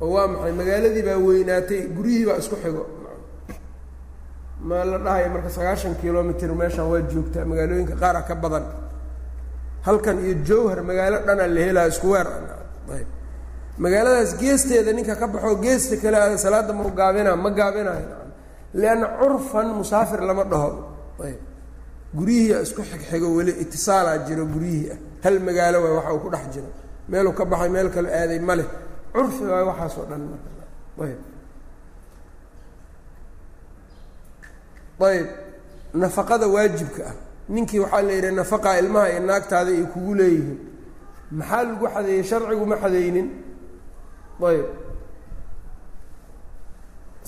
[0.00, 0.52] Oo waa maxay?
[0.60, 2.84] Magaaladii baa weynaatay guryihii baa isku xigo.
[4.68, 7.44] Ma la dhahayo marka sagaashan kilomitr meeshaan waa joogtaa?
[7.50, 8.64] Magaalooyinka qaar ah ka badan.
[9.86, 12.28] Halkan iyo jowhar magaalo dhanaa la helaa isku weer
[12.96, 13.08] ayb
[13.82, 18.08] magaaladaas geesteeda ninka ka baxoo geesta kale aada salaada mau gaabina ma gaabinayo
[18.74, 20.70] lianna curfan musaafir lama dhaho.
[22.18, 26.44] Guryihii isku xigxigo weli itisaalaa jiro guryihii ah hal magaalo waay waxa uu ku dhex
[26.54, 26.70] jiro.
[27.08, 28.68] Meeluu ka baxay meel kale aaday ma leh.
[29.14, 30.22] Curfi waay waxaasoo dhan
[35.00, 35.28] ayb.
[35.94, 37.14] Nafaqada waajibka ah.
[37.48, 40.58] Ninkii waxaa la yidhi nafaqaa ilmaha iyo naagtaada ay kugu leeyihiin.
[41.38, 42.24] Maxaa lagu xadeeyey?
[42.30, 43.28] Sharcigu ma xadeynin
[44.48, 44.66] ayb.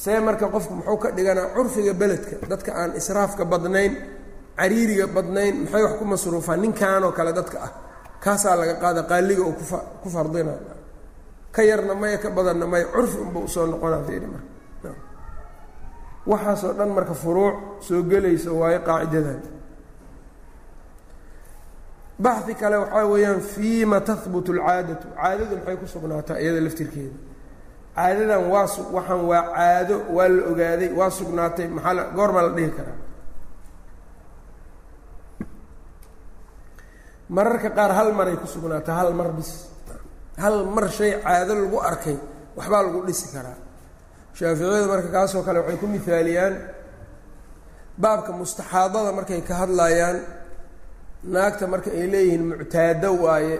[0.02, 2.36] See marka qofku muxuu ka dhiganaa curfiga beledka.
[2.50, 3.92] Dadka aan israafka badnayn
[4.58, 6.60] cariiriga badnayn maxay wax ku masruufaan?
[6.60, 7.72] Ninkanoo kale dadka ah.
[8.24, 10.54] Kaasaa laga qaada qaaliga oo kufa ku fardina
[11.54, 12.86] ka yarna maya ka badanna maya.
[12.94, 14.90] Curfi unba u soo noqonaa fiiri marka.
[16.26, 19.40] Waxaasoo dhan marka furuuc soo gelaysa waayo qaacidadan
[22.18, 27.16] baxi kale waxaa weeyaan fiima tahbut alcaadatu caadadu maxay ku sugnaataa iyada laftirkeeda?
[27.96, 32.52] Caadadan waa su waxaan waa caado waa la ogaaday waa sugnaatay maxaa la goormaa la
[32.56, 32.98] dhihi karaa?
[37.28, 39.50] Mararka qaar hal maray ku sugnaataa hal mar bis.
[40.42, 42.16] Hal mar shay caado lagu arkay
[42.56, 43.56] waxbaa lagu dhisi karaa.
[44.36, 46.54] Shaaficiyadu marka kaasoo kale waxay ku mihaaliyaan
[48.02, 50.16] baabka mustaxaadada markay ka hadlayaan
[51.24, 53.56] naagta marka ay leeyihiin muctaado waaye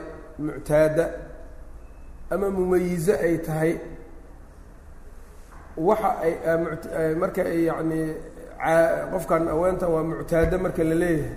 [0.47, 1.05] muctaada
[2.35, 3.73] ama mumayizo ay tahay
[5.87, 8.09] waxa ay marka ay yacnii
[9.13, 11.37] qofkan aweentan waa muctaado marka la leeyahay.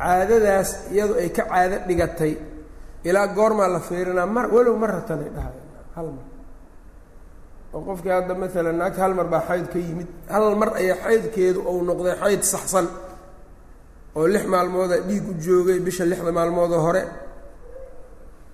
[0.00, 2.32] Caadadaas iyadu ay ka caado dhigatay
[3.08, 5.58] ilaa goormaa la fiirinaa mar walow maratan ay dhahay
[5.96, 6.26] hal mar.
[7.74, 11.60] Oo qofkii hadda maalan naagta hal mar baa xayd ka yimid hal mar ayaa xaydkeedu
[11.70, 12.86] ou noqday xayd saxsan
[14.16, 17.02] oo lix maalmooda dhiig u joogay bisha lixda maalmoodoo hore.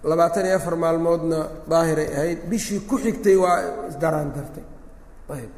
[0.05, 1.39] Labaatan iyo afar maalmoodna
[1.71, 2.39] daahiray ahayd.
[2.51, 4.65] Bishii ku xigtay waa isdaraan dartay.
[5.31, 5.51] Ayb.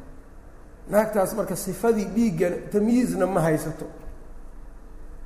[0.89, 3.85] Naagtaas marka sifadii dhiiggan tamyiizna ma haysato.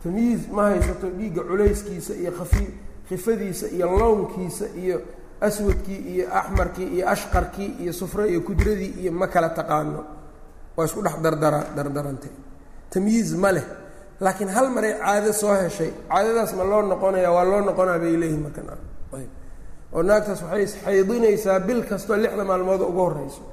[0.04, 2.66] Tamyiiz ma haysato dhiigga culayskiisa iyo kafi
[3.10, 4.98] khifadiisa iyo lownkiisa iyo
[5.42, 10.06] aswadkii iyo axmarkii iyo ashqarkii iyo sufre iyo kudradii iyo ma kala taqaano.
[10.78, 12.32] Waa isku dhex dardara dardarantay
[12.90, 13.66] tamyiiz ma leh
[14.20, 18.44] laakiin hal maray caado soo heshay caadadaas ma loo noqonaya waa loo noqonaa bay leeyihiin
[18.44, 18.66] markan
[19.94, 23.44] oo naagtaas waxay isxaydinaysaa bil kastoo lixda maalmood ugu horeyso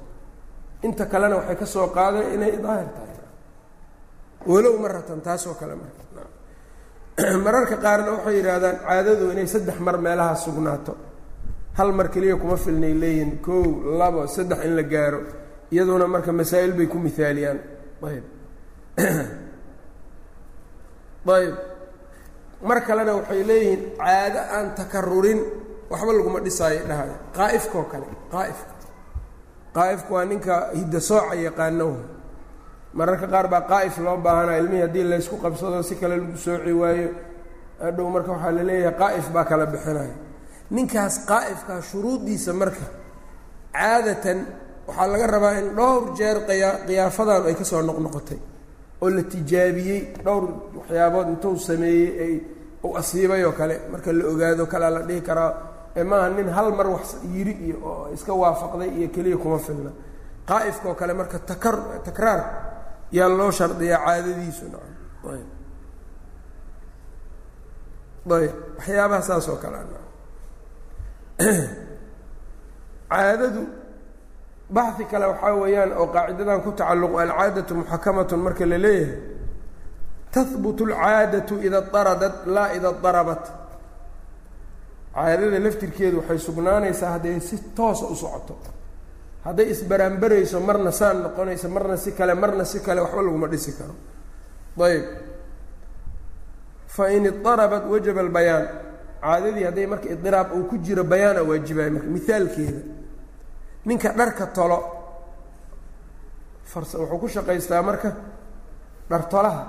[0.83, 3.15] inta kalena waxay ka soo qaadeen inay daahir tahay.
[4.47, 6.03] Walow maratan taasoo kale marka
[7.45, 10.97] mararka qaarna waxay yidhaahdaan caadadu inay saddex mar meelaha sugnaato.
[11.73, 13.63] Hal mar keliya kuma filnay leeyihiin kow
[13.97, 15.19] labo saddex in la gaaro
[15.71, 17.59] iyaduna marka masaa'il bay ku mihaaliyaan
[18.03, 18.25] ayb
[21.35, 21.55] ayb.
[22.67, 25.39] Mar kalena waxay leeyihiin caado aan takarurin
[25.91, 28.73] waxba laguma dhisaayo dhahayo qaa'ifkaoo kale qaa'ifka
[29.75, 31.89] qaa'ifka waa ninka hidda sooca yaqaano.
[32.97, 37.09] Mararka qaar baa qaa'if loo baahanaa ilmihii haddii laysku qabsado si kale lagu sooci waayo.
[37.83, 40.15] Hadhow marka waxaa la leeyahay qaa'if baa kala bixinaya.
[40.75, 42.85] Ninkaas qaa'ifkaa shuruuddiisa marka
[43.75, 44.39] caadatan
[44.87, 48.39] waxaa laga rabaa in dhowr jeer qyaa qiyaafadan ay ka soo noqnoqotay
[49.01, 50.43] oo la tijaabiyey dhowr
[50.77, 52.41] waxyaabood intuu sameeyey ay
[52.83, 53.81] u asiibay oo kale.
[53.91, 55.53] Marka la ogaado kalea la dhihi karaa
[55.95, 59.91] ee maaha nin hal mar wax yiri iyo oo iska waafaqday iyo keliya kuma filna.
[60.45, 62.43] Qaa'ifka oo kale marka takar takraar
[63.11, 64.95] yaa loo shardiyaa caadadiisu nacam.
[65.31, 65.47] Ayb.
[68.31, 68.51] Ayb.
[68.77, 69.77] Waxyaabaha saas oo kale
[73.09, 73.61] caadadu
[74.69, 79.19] baxi kale waxaa weeyaan oo qaacidadan ku tacalluqo alcaadatu muxakamatun marka la leeyahay
[80.33, 83.43] tahbutu alcaadatu ida daradat laa ida darabat.
[85.15, 88.55] Caadada laftirkeedu waxay sugnaanaysaa hadday si toosa u socoto.
[89.45, 93.95] Hadday isbaraanbarayso marna saan noqonayso marna si kale marna si kale waxba laguma dhisi karo.
[94.85, 95.03] Ayb
[96.95, 98.65] fa in idarabat wajaba albayaan.
[99.23, 102.81] Caadadii hadday marka idiraab uu ku jiro bayaana waajibaya marka mihaalkeeda
[103.87, 104.79] ninka dharka tolo.
[106.71, 108.09] Fars wuxuu ku shaqaystaa marka
[109.09, 109.63] dhartolaha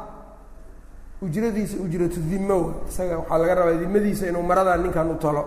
[1.22, 5.42] ujradiisa ujratu dimo wa isaga waxaa laga rabaa dimadiisa inuu maradaa ninkan u tolo.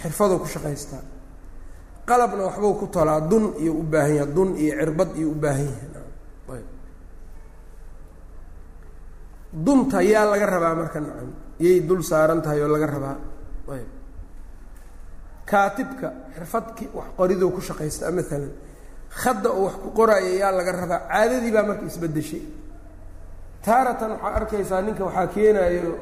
[0.00, 1.02] Xirfaduu ku shaqaystaa.
[2.08, 5.68] Qalabna waxbuu ku tolaa dun iyo u baahan yahay dun iyo cirbad iyo u baahan
[5.68, 5.90] yahay.
[9.52, 11.30] Dunta yaa laga rabaa marka nacam.
[11.60, 13.16] Yay dul saaran tahay oo laga rabaa.
[13.68, 13.88] Ayb
[15.50, 18.52] kaatibka xirfadki wax qoridoo ku shaqaystaa maalan
[19.20, 22.42] khadda oo wax ku qoraayo yaa laga rabaa caadadii baa marka isbeddeshay.
[23.64, 25.92] Taaratan waxaa arkaysaa ninka waxaa keenaayo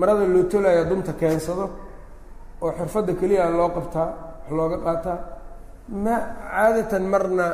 [0.00, 1.64] marada loo tolaya dunta keensado
[2.64, 4.08] oo xirfadda keliya loo qabtaa
[4.42, 5.18] wax looga qaataa
[6.04, 6.16] ma
[6.52, 7.46] caadatan marna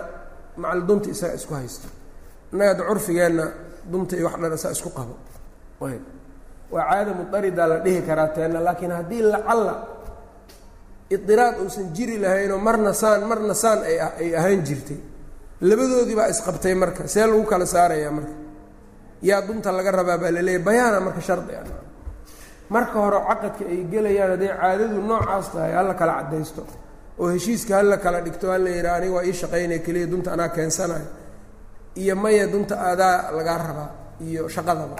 [0.62, 1.88] macal dunta isaga isku haysto.
[2.52, 3.44] Innaga adda curfigeenna
[3.92, 5.14] dunta iyo wax dhan isaa isku qabo.
[5.80, 9.74] Waa caada mudarida la dhihi karaa teena laakiin haddii lacalla
[11.14, 14.98] idiraad uusan jiri lahaynoo marna saan marna saan ay ay ahaan jirtay.
[15.68, 18.34] Labadoodii baa isqabtay marka see lagu kala saarayaa marka.
[19.28, 21.64] Yaa dunta laga rabaa baa la leeyahy bayaana marka shardi ah.
[22.74, 26.62] Marka hore caqadka ay gelayaan hadday caadadu noocaas tahay hala kala caddaysto.
[27.20, 31.08] Oo heshiiska hala kala dhigto hala yidhaha aniga waa ii shaqaynaya keliya dunta anaa keensanayo
[32.00, 33.90] iyo maya dunta adaa lagaa rabaa
[34.26, 34.96] iyo shaqadaba.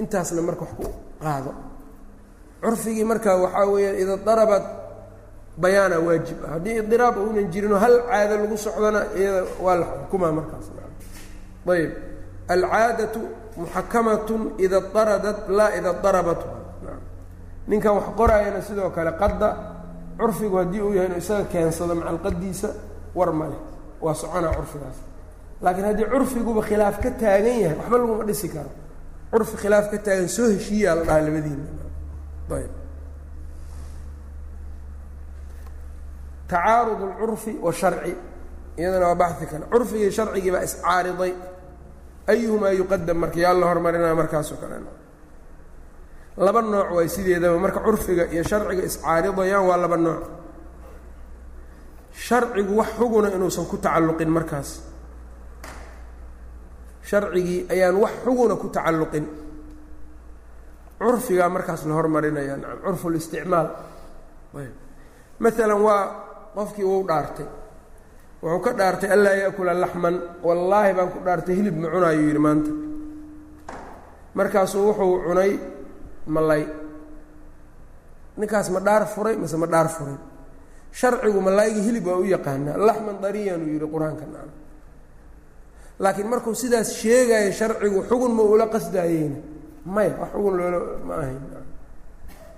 [0.00, 0.84] Intaasna marka wax ku
[1.22, 1.50] qaado.
[2.62, 4.64] Curfigii marka waxaa weeyaan ida darabat
[5.62, 6.38] bayaana waajib.
[6.46, 10.66] Ah haddii idiraab uunan jirinoo hal caado lagu socdona iyada waa la xukumaa markaas.
[11.74, 11.90] Ayb
[12.48, 13.20] alcaadatu
[13.56, 16.40] muxakamatun ida daradat laa ida darabat.
[17.68, 19.48] Ninkan wax qoraayana sidoo kale qadda
[20.18, 22.68] curfigu haddii uu yahay inuu isaga keensado macalqadiisa
[23.14, 23.60] war ma leh.
[24.04, 24.98] Waa soconaa curfigaas.
[25.62, 28.70] Laakiin haddii curfiguba khilaaf ka taagan yahay waxba laguma dhisi karo.
[29.32, 31.64] Curfi khilaaf ka taagan soo heshiiyaa la dhahaa labadiina
[32.58, 32.70] ayb
[36.54, 38.12] tacaarud اlcurfi washarci
[38.80, 41.32] iyadana waa baxi kale curfigii sharcigii baa iscaariday.
[42.32, 44.76] ayuhumaa yuqadam marka yaa la hormarinaa markaasoo kale.
[46.46, 47.56] laba nooc waay sideedaba.
[47.64, 50.22] marka curfiga iyo sharciga iscaaridayaan waa laba nooc
[52.26, 54.70] sharcigu wax xuguna inuusan ku tacalluqin markaas.
[57.08, 59.26] sharcigii ayaan wax xuguna ku tacalluqin
[60.98, 63.68] curfigaa markaas la hormarinaya nacam curfu listicmaal
[65.42, 66.23] maalan waa
[66.56, 67.46] qofkii wuu dhaartay.
[68.42, 70.14] Wuxuu ka dhaartay anlaa yaakula laxman.
[70.46, 72.70] Wallaahi baan ku dhaartay hilib ma cunaayuu yidhi maanta.
[74.34, 75.52] Markaasuu wuxuu cunay
[76.26, 76.62] malay
[78.38, 80.16] ninkaas ma dhaar furay mase ma dhaar furay
[80.98, 82.76] sharcigu malaayga hilib waa u yaqaanaa.
[82.86, 84.50] Laxman dariyan uu yidhi qur'aanka nacam
[86.02, 89.38] laakiin markuu sidaas sheegayo sharcigu xugun ma ula qasdaayeyna?
[89.94, 91.38] Maya wax xugun loola ma ahayn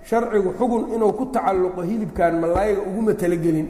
[0.09, 3.67] sharcigu xugun inuu ku tacalluqo hilibkan malaayiga uguma talagelin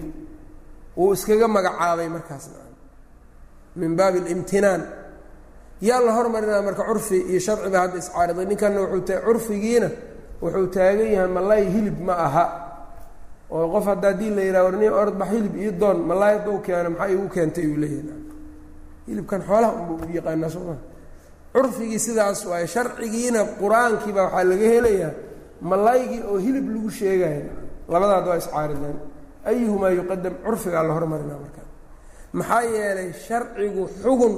[1.02, 2.46] uu iskaga magacaabay markaas
[3.80, 4.82] min baabi alimtinaan.
[5.88, 9.90] Yaa la hormarinaa marka curfi iyo sharci ba hadda iscaariday ninkanna wuxuu ta curfigiina
[10.42, 12.46] wuxuu taagan yahay malaay hilib ma aha.
[13.56, 17.10] Oo qof hadda haddii la yidhaha warni ordba hilib iyo doon malaay hadduu keeno maxaa
[17.14, 18.22] igu keentay uu leeyahay
[19.08, 20.80] hilibkan xoolaha unba u yaqaanaa soo maa
[21.54, 25.12] curfigii sidaas waaye sharcigiina qur'aankiiba waxaa laga helayaa
[25.62, 27.44] malaaygii oo hilib lagu sheegayo
[27.94, 28.98] labadaad waa iscaarideen
[29.50, 31.68] ayuhumaa yuqadam curfigaa la hormarinaa markaa
[32.38, 34.34] maxaa yeelay sharcigu xugun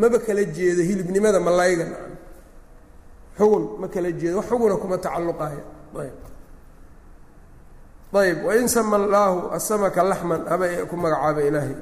[0.00, 1.86] maba kala jeedo hilibnimada malayga
[3.38, 5.62] xugun ma kala jeedo wax xuguna kuma tacalluqaayo.
[6.02, 6.18] Ayb.
[8.22, 8.38] Ayb.
[8.46, 11.76] Wain sama allaahu asamaka laxman haba ku magacaaba ilaahay.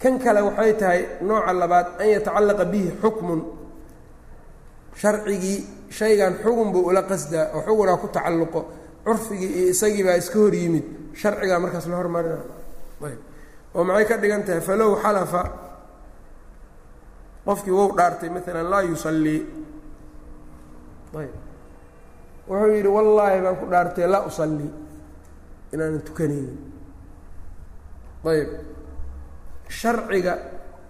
[0.00, 3.40] Kan kale waxay tahay nooca labaad an yatacallaqa bihi xukmun.
[5.00, 5.58] Sharcigii
[5.96, 8.60] shaygan xugun buu ula qasdaa oo xugunaa ku tacalluqo.
[9.04, 10.84] Curfigii iyo isagii baa iska hor yimid.
[11.20, 12.38] Sharcigaa markaas la hormarina.
[13.06, 13.20] Ayb.
[13.74, 14.60] Oo maxay ka dhigan tahay?
[14.68, 15.42] Falow xalafa.
[17.46, 19.40] Qofkii wou dhaartay maalan laa yusallii
[21.20, 21.34] ayb.
[22.48, 24.70] Wuxuu yidhi wallaahi baan ku dhaartay laa usallii
[25.72, 26.58] inaanan tukanaynin.
[28.30, 28.48] Ayb.
[29.78, 30.34] Sharciga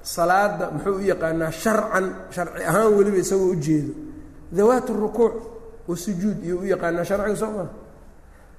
[0.03, 3.93] salaada muxuu u yaqaanaa sharcan sharci ahaan weliba isagoo ujeedo
[4.53, 5.35] dawaat rukuuc
[5.89, 7.69] wasujuud iyo u yaqaanaa sharciga soo maa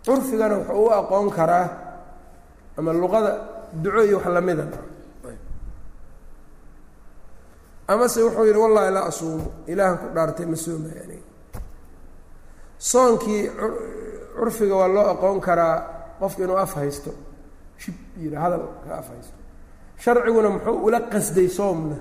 [0.05, 1.67] curfigana wuxuu u aqoon karaa
[2.77, 3.31] ama luqada
[3.73, 4.65] duco iyo wax lamida
[7.87, 11.27] amase wuxuu yidhi wallahi laa asuumu ilaahan ku dhaartay ma soomaya aniga.
[12.77, 13.49] Soonkii
[14.37, 15.75] curfiga waa loo aqoon karaa
[16.19, 17.11] qofka inuu af haysto.
[17.77, 19.35] Shib yidhi hadal ka af haysto.
[19.97, 21.95] Sharciguna muxuu ula qasday soomna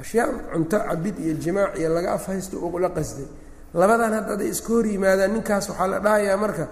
[0.00, 3.26] ashyaa cunto cabid iyo jimaac iyo laga af haysto uu ula qasday.
[3.74, 6.64] Labadan hadda hadday iska hor yimaadaan ninkaas waxaa la dhahayaa marka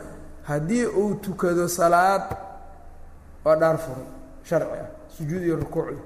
[0.49, 2.23] haddii uu tukado salaad
[3.45, 4.07] waa dhaar furay
[4.49, 6.01] sharci ah sujuud iyo rukuucda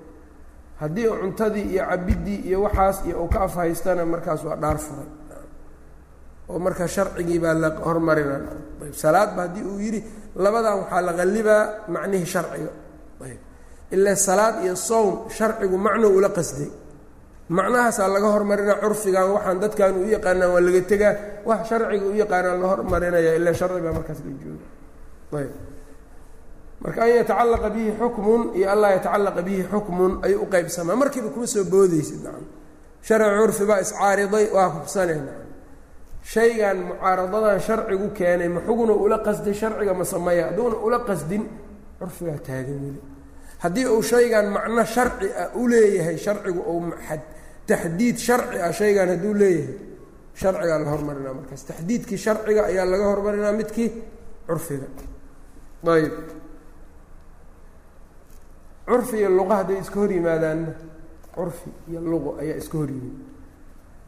[0.81, 4.79] haddii uu cuntadii iyo cabiddii iyo waxaas iyo uu ka af haystana markaas waa dhaar
[4.79, 5.09] furay.
[6.49, 8.37] Oo marka sharcigii baa la hormarina
[9.03, 10.01] salaadba haddii uu yidhi
[10.37, 12.71] labadan waxaa la qallibaa macnihii sharciga.
[13.25, 13.39] Ayb
[13.95, 16.69] ilaa salaad iyo sowm sharcigu macnou ula qasday
[17.49, 21.15] macnahaasaa laga hormarinaa curfigan waxaan dadkan u yaqaanaan waa laga tegaa.
[21.45, 24.67] Wax sharciga u yaqaanaan la hormarinaya ilaa sharci baa markaas la jooga.
[25.39, 25.53] Ayb.
[26.83, 30.97] Marka an yatacalaqa bihi xukmun iyo an laa yatacalaqa bihi xukmun ayuu u qaybsamaa.
[30.97, 32.47] Markiiba kuma soo boodaysid nacam.
[33.07, 35.49] Sharci curfi baa iscaariday waa hubsanee nacam.
[36.23, 38.61] Shaygan mucaaradadan sharcigu keenay ma
[39.05, 40.45] ula qasday sharciga ma sameeya.
[40.51, 41.43] Hadduuna ula qasdin
[41.99, 43.01] curfigaa taagan weli
[43.63, 46.79] haddii uu shaygan macno sharci ah u leeyahay sharcigu ou
[47.67, 49.75] taxdiid sharci ah shaygan hadduu leeyahay
[50.41, 51.63] sharcigaa la hormarinaa markaas.
[51.69, 53.91] Taxdiidkii sharciga ayaa laga hormarinaa midkii
[54.47, 54.87] curfiga.
[55.95, 56.13] Ayb
[58.87, 60.73] curfi iyo luqa hadday iska hor yimaadaanna
[61.35, 63.15] curfi iyo luqo ayaa iska hor yimid.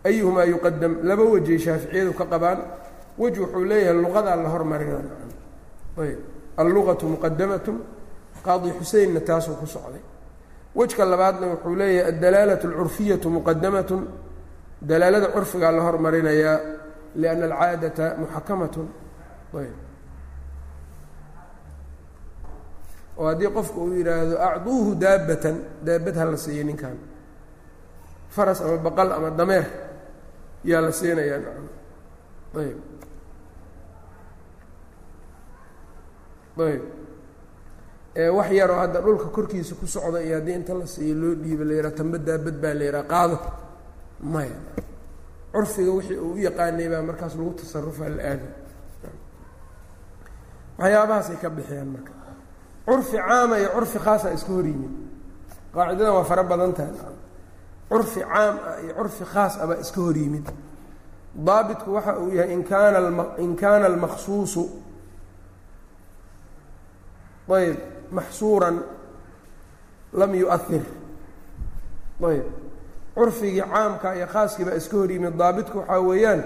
[0.04, 2.58] Ayuhumaa yuqadam laba wejay shaaficiyadu ka qabaan
[3.18, 4.98] wej wuxuu leeyahay luqadaa la hormarina
[6.02, 6.18] ayb
[6.60, 7.76] alluqatu muqadamatun
[8.44, 10.02] qaadi xuseinna taasuu ku socday.
[10.76, 14.02] Wejka labaadna wuxuu leeyahay addalaalatu alcurfiyatu muqadamatun
[14.88, 16.58] dalaalada curfigaa la hormarinayaa
[17.20, 18.88] lianna alcaadata muxakamatun.
[19.58, 19.76] Ayb.
[23.18, 26.96] Oo haddii qofku uu yidhaahdo acduuhu daabatan daabad ha la siiyo ninkan
[28.34, 29.66] faras ama baqal ama dameer
[30.64, 31.38] yaa la siinayaa
[32.62, 32.78] ayb.
[36.58, 36.82] Ayb
[38.14, 41.74] wax yaroo hadda dhulka korkiisa ku socda iyo haddii inta la siiyo loo dhiibo la
[41.74, 43.38] yidhaha tamba daabad baa la yidhaha qaado.
[44.22, 44.56] Maya
[45.52, 48.48] curfiga wixii uu u yaqaanay baa markaas lagu tasarufaa la aada
[50.78, 52.12] waxyaabahaasay ka bixiyaan marka.
[52.86, 54.90] Curfi caama iyo curfi khaasa iska hor yimid
[55.74, 56.94] qaacidadan waa fara badan tahay.
[57.90, 60.46] Curfi caam ah iyo curfi khaas ah baa iska hor yimid
[61.46, 62.98] daabitku waxa uu yahay in kaana
[63.38, 64.62] in kaana almaqsuusu
[67.50, 67.76] ayb
[68.18, 68.76] maxsuuran
[70.18, 70.84] lam yu-ahir
[72.30, 72.46] ayb
[73.16, 76.40] curfigii caamka iyo khaaskii baa iska hor yimid daabitku waxaa weeyaan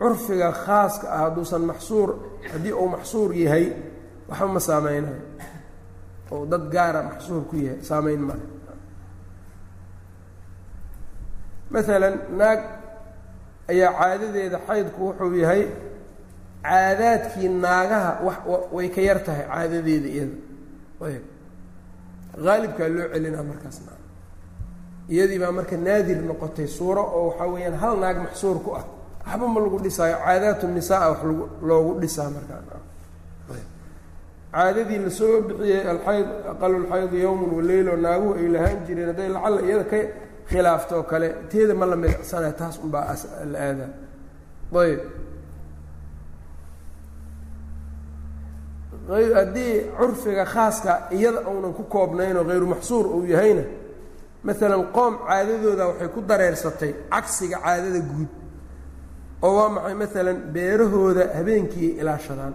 [0.00, 2.08] curfiga khaaska ah hadduusan maxsuur
[2.52, 3.66] haddii uu maxsuur yahay
[4.28, 5.20] waxba ma saameynayo.
[6.32, 8.44] oo dad gaara maxsuur ku yahay saameyn male
[11.72, 12.60] maalan naag
[13.72, 15.62] ayaa caadadeeda xaydku wuxuu yahay
[16.66, 18.38] caadaadkii naagaha wax
[18.76, 20.36] way ka yar tahay caadadeeda iyada
[21.06, 21.24] ayb.
[22.44, 24.02] Haalibkaa loo celinaa markaas naag
[25.12, 28.84] iyadii baa marka naadir noqotay suuro oo waxaa weeyaan hal naag maxsuur ku ah.
[29.26, 30.16] Waxba ma lagu dhisaayo.
[30.24, 32.80] Caadaatu nisaa wax lagu loogu dhisaa markaa.
[34.52, 39.08] Caadadii la soo bixiyey alxayd aqalulxaydu yowmun waleylo naaguhu ay lahaan jireen.
[39.10, 39.98] Hadday lacalla iyada ka
[40.50, 43.14] khilaafto oo kale teeda ma la milicsana taas unbaa
[43.52, 43.90] la aadaa.
[44.82, 45.00] Ayb
[49.08, 53.62] haddii curfiga khaaska iyada uunan ku koobnaynoo hayru maxsuur uu yahayna
[54.44, 58.28] maalan qoom caadadooda waxay ku dareersatay cagsiga caadada guud
[59.46, 62.54] oo waa maxay maalan beerahooda habeenkii ay ilaashadaan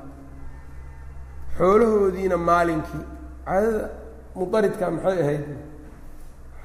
[1.57, 3.03] xoolahoodiina maalinkii
[3.45, 3.85] caadada
[4.35, 5.43] mudaridka maxay ahayd?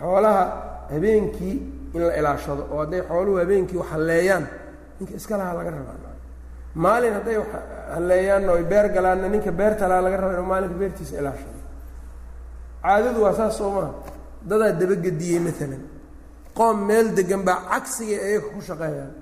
[0.01, 0.45] Xoolaha
[0.93, 1.57] habeenkii
[1.95, 4.45] in la ilaashado oo hadday xooluhu habeenkii wax halleeyaan
[5.01, 6.15] ninka iska lahaa laga rabaa.
[6.75, 7.37] Maalin hadday
[7.95, 11.61] halleeyaanna oy beer galaanna ninka beerta lahaa laga raba inuu maalinka beertiisa ilaashado
[12.83, 13.93] caadadu waa saas soo maha
[14.51, 15.83] dadaa dabagediyey maalan
[16.59, 19.13] qoom meel degan baa cagsigay ayaga ku shaqeeyaan.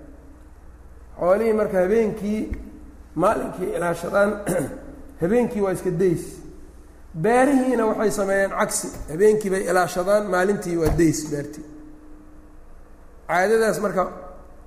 [1.18, 2.40] Xoolihii marka habeenkii
[3.22, 4.30] maalinkii ilaashadaan
[5.22, 6.24] habeenkii waa iska days.
[7.24, 8.88] Beerihiina waxay sameeyeen cagsi.
[9.12, 11.66] Habeenkii bay ilaashadaan maalintii waa days beertii
[13.28, 14.02] caadadaas marka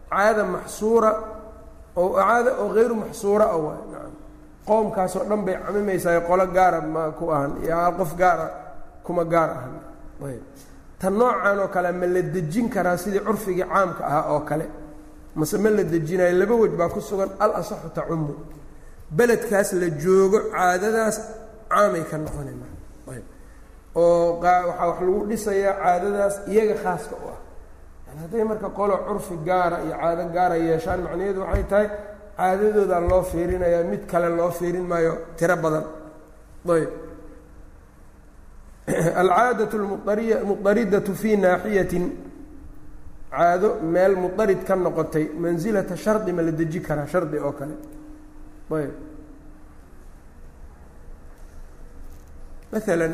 [0.09, 1.11] caada maxsuura
[1.95, 3.77] oo caada oo hayru maxsuura a waay.
[3.88, 3.88] nacam
[4.70, 8.47] qoomkaasoo dhan bay camimaysaa qolo gaara ma ku ahan iyo qof gaara
[9.05, 9.74] kuma gaar ahan.
[10.28, 10.43] Ayb.
[10.99, 14.65] Tan noocan oo kale ma la dejin karaa sidii curfigii caamka ahaa oo kale.
[15.36, 18.34] Mase ma la dejinayo laba wej baa ku sugan al asaxu tacumu
[19.17, 21.17] beledkaas la joogo caadadaas
[21.72, 22.51] caamay ka noqona
[23.13, 23.26] ayb.
[23.95, 27.39] Oo waxaa wax lagu dhisayaa caadadaas iyaga khaaska u ah.
[28.22, 31.88] Hadday marka qolo curfi gaara iyo caado gaara yeeshaan macnaheedu waxay tahay
[32.39, 35.85] caadadoodaa loo fiirinayaa mid kale loo fiirin maayo tiro badan.
[36.75, 36.89] Ayb.
[39.21, 39.73] Alcaadaة
[40.51, 42.05] mudaridatu fi naaxiyatin.
[43.31, 47.75] Caado meel mudarid ka noqotay mansilata shardi ma la deji karaa shardi oo kale.
[48.77, 48.93] Ayb.
[52.71, 53.13] Maalan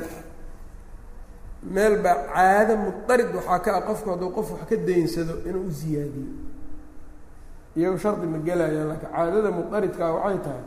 [1.76, 5.72] meel baa caado mudarid waxaa ka ah qofku hadduu qof wax ka daynsado inuu u
[5.80, 6.28] ziyaadiyo
[7.78, 10.64] iyagu shardi ma gelayaan laakiin caadada muqaridkaa waxay tahay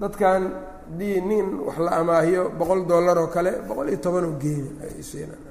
[0.00, 0.42] dadkan
[0.88, 5.02] haddii nin wax la amaahiyo boqol dollar oo kale boqol iyo toban oo geeni ay
[5.10, 5.42] siinaan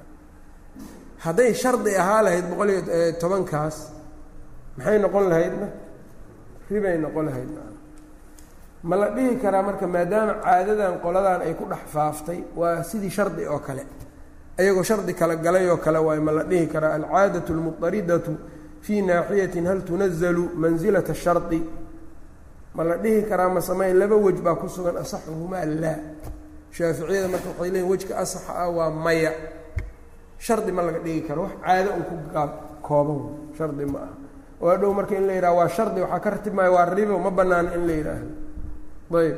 [1.25, 2.81] hadday shardi ahaa lahayd boqol iyo
[3.21, 3.77] tobankaas
[4.77, 5.67] maxay noqon lahaydna?
[6.71, 7.49] Ribay noqon lahayd
[8.89, 13.43] ma la dhihi karaa marka maadaama caadadan qoladan ay ku dhex faaftay waa sidii shardi
[13.53, 13.83] oo kale.
[14.59, 16.93] Ayagoo shardi kala galay oo kale waay ma la dhihi karaa.
[16.99, 18.31] Alcaadatu almuqtaridatu
[18.85, 21.59] fii naaxiyatin hal tunazalu mansilata shardi.
[22.75, 25.99] Ma la dhihi karaa ma samayn laba wej baa ku sugan asaxuhumaa laa
[26.75, 29.31] shaaficiyada marka waxay leeyiin wejka asaxa ah waa maya.
[30.45, 32.15] Shardi ma laga dhigi karo wax caado un ku
[32.87, 33.19] kooban
[33.57, 34.13] shardi ma aha.
[34.61, 37.31] Oo hadhow marka in la yidhaha waa shardi waxaa ka ratib maayo waa ribo ma
[37.31, 38.31] banaano in la yidhaahdo.
[39.15, 39.37] Ayb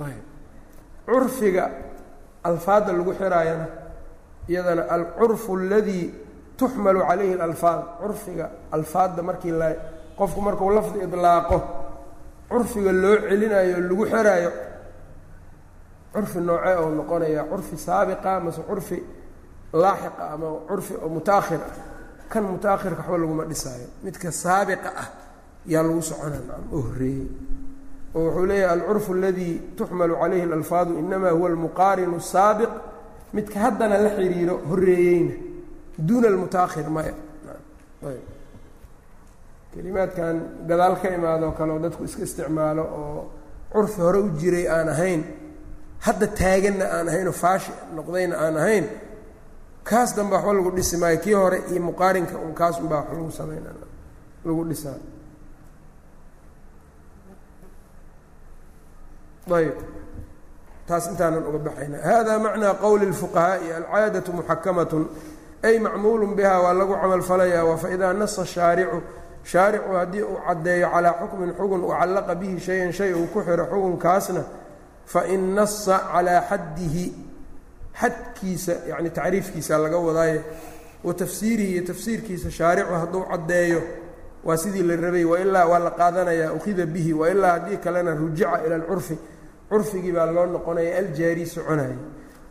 [0.00, 0.24] ayb
[1.06, 1.64] curfiga
[2.42, 3.66] alfaadda lagu xiraayana
[4.48, 6.14] iyadana alcurfu aladii
[6.56, 7.80] tuxmalu calayhi alalfaad.
[8.00, 9.74] Curfiga alfaadda markii la
[10.18, 11.58] qofku markuu lafdi idlaaqo
[12.48, 14.52] curfiga loo celinayo lagu xiraayo
[16.12, 19.02] curfi noocee oo noqonaya curfi saabiqa mase curfi
[19.72, 21.74] laaxiqa ama curfi oo mutaakhir ah.
[22.30, 23.86] Kan mutaakhirka waxba laguma dhisaayo.
[24.04, 25.08] Midka saabiqa ah
[25.66, 26.38] yaa lagu soconaa.
[26.46, 27.28] Nacam oo horreeyey.
[28.14, 32.70] Oo wuxuu leeyahay alcurfu aladii tuxmalu calayhi alalfaadu inama huwa almuqaarinu asaabiq
[33.34, 35.34] midka haddana la xiriiro horreeyeyna.
[36.06, 37.14] Duuna almutaakhir maya
[38.10, 38.24] ayb.
[39.74, 40.36] Kelimaadkan
[40.68, 43.30] gadaal ka imaadoo kale oo dadku iska isticmaalo oo
[43.72, 45.22] curfi hore u jiray aan ahayn
[46.06, 48.86] hadda taaganna aan ahayn oo faashi noqdayna aan ahayn
[49.88, 51.18] kaas danba waxba lagu dhisi maayo.
[51.24, 53.70] Kii hore iyo muqaarinka un kaas unbaa wax lagu samayna
[54.46, 54.98] lagu dhisaa.
[59.58, 59.76] Ayb
[60.89, 64.91] taas intaanan uga baxayna hada macnaa qowli اlfuqahaaءi alcaadaةu muxakamat
[65.67, 68.97] ay macmuulu biha waa lagu camal falaya wa faidaa nasa shaaricu
[69.51, 74.41] shaaricu haddii uu caddeeyo calaa xukmin xugun ucallaqa bihi shayan shay uu ku xiro xukunkaasna
[75.13, 77.05] fain nasa calaa xaddihi
[78.01, 80.41] xadkiisa yani tacriifkiisa laga wadaaye
[81.03, 83.81] wa tafsiirihi iyo tafsiirkiisa shaaricu hadduu caddeeyo
[84.43, 88.75] waa sidii la rabay wailaa waa la qaadanaya ukhida bihi wailaa haddii kalena rujica ila
[88.75, 89.17] alcurfi
[89.70, 91.96] curfigii baa loo noqonaya aljaari soconaya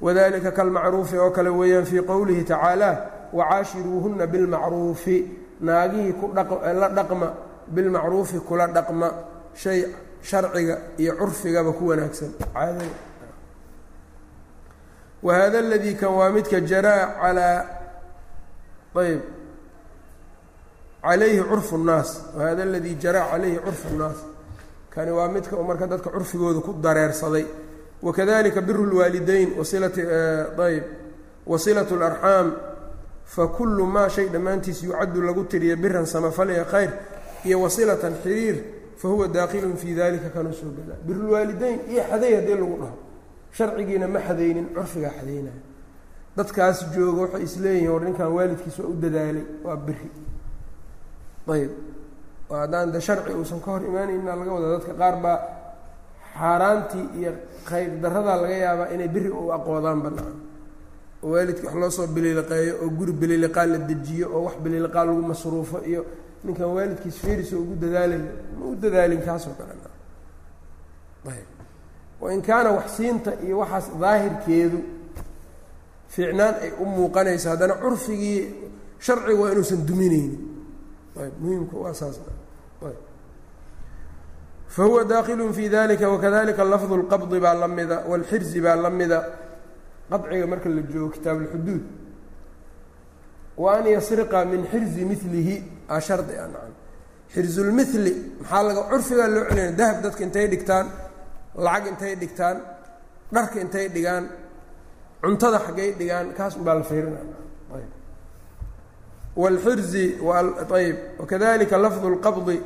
[0.01, 2.89] wadalika kalmacruufi oo kale weeyaan fii qowlihi tacaala
[3.33, 5.17] wacaashiruuhunna bilmacruufi.
[5.61, 6.31] Naagihii ku
[6.81, 7.27] la dhaqma
[7.67, 9.07] bilmacruufi kula dhaqma
[9.53, 9.79] shay
[10.23, 12.31] sharciga iyo curfigaba ku wanaagsan.
[12.53, 12.85] Caadada
[15.23, 17.65] wahada aladii kan waa midka jaraa calaa
[18.95, 19.21] ayb
[21.03, 22.09] calayhi curfu nnaas.
[22.37, 24.19] Wahada aladii jaraa calayhi curfu nnaas
[24.93, 27.45] kani waa midka marka dadka curfigooda ku dareersaday.
[28.01, 30.83] Wakadalika biru lwaalideyn wasilati ayb
[31.45, 32.53] wasilat اlarxaam
[33.25, 36.91] fakulu maa shay dhammaantiis yucaddu lagu tiriya biran samafalaya khayr
[37.45, 38.55] iyo wasilatan xiriir
[38.97, 42.97] fahuwa daakilun fii dalika kanuu soo gadaa birulwaalideyn iyo xaday haddii lagu dhaho.
[43.51, 45.61] Sharcigiina ma xadaynin curfigaa xadaynaya
[46.37, 50.09] dadkaas jooga waxay isleeyihiin war ninkan waalidkiis waa u dadaalay waa biri
[51.53, 51.71] ayb
[52.49, 55.37] haddaan de sharci uusan ka hor imaanayna laga wada dadka qaar baa
[56.39, 57.31] xaaraantii iyo
[57.69, 60.35] khayr daradaa laga yaabaa inay beri u aqoodaan banaan
[61.23, 65.21] oo waalidkii wax loo soo bililiqeeyo oo guri bililiqaa la dejiyo oo wax bililiqaa lagu
[65.31, 66.01] masruufo iyo
[66.43, 68.23] ninkan waalidkiis feris oo ugu dadaalayo
[68.59, 69.73] ma u dadaalin kaasoo kale.
[71.33, 71.47] Ayb.
[72.21, 74.79] Wain kaana wax siinta iyo waxaas daahirkeedu
[76.13, 78.39] fiicnaan ay u muuqanayso haddana curfigii
[79.05, 80.33] sharciga waa inuusan duminaynin
[81.22, 82.16] ayb muhiimka waa saas
[84.68, 89.18] fahuwa daakilun fi dalika wakadalika lafdu اlqabdi baa la mida wاlxirzi baa la mida
[90.10, 91.82] qaciga marka la joogo kitaab اlxuduud
[93.62, 95.56] wa an yasriqa min xirzi milihi
[95.88, 96.72] a shardi a nacan
[97.34, 100.86] xirzulmili maxaa laga curfigaa loo celinaya dahab dadka intay dhigtaan
[101.64, 102.56] lacag intay dhigtaan
[103.34, 104.24] dharka intay dhigaan
[105.22, 107.47] cuntada xaggay dhigaan kaas un baa la fiirinaya ayb
[109.38, 110.04] wاlxirzi
[110.74, 112.60] ayb wakadalika lafdu اlqabdi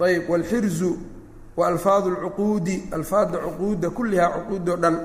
[0.00, 0.96] ayb wاlxirzu
[1.56, 4.96] waalfaadu اlcuquudi alfaadda cuquudda kullihaa cuquudoo dhan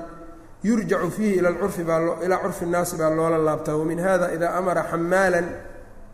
[0.64, 4.82] yurjacu fiihi ila curfi baa ilaa curfi الnaasi baa loola laabtaa wamin hada idaa amara
[4.90, 5.46] xamaalan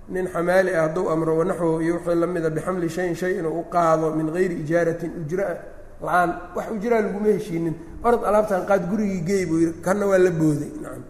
[0.09, 3.65] nin xamaali ah hadduu amro wanaxwahu iyo wixii la mida bixamli shayin shay inuu u
[3.71, 5.47] qaado min gayri ijaaratin ujra
[6.03, 10.31] la-aan wax ujraa laguma heshiinin orod alaabtan qaad gurigii geey buu yidhi kanna waa la
[10.31, 11.05] booday nacam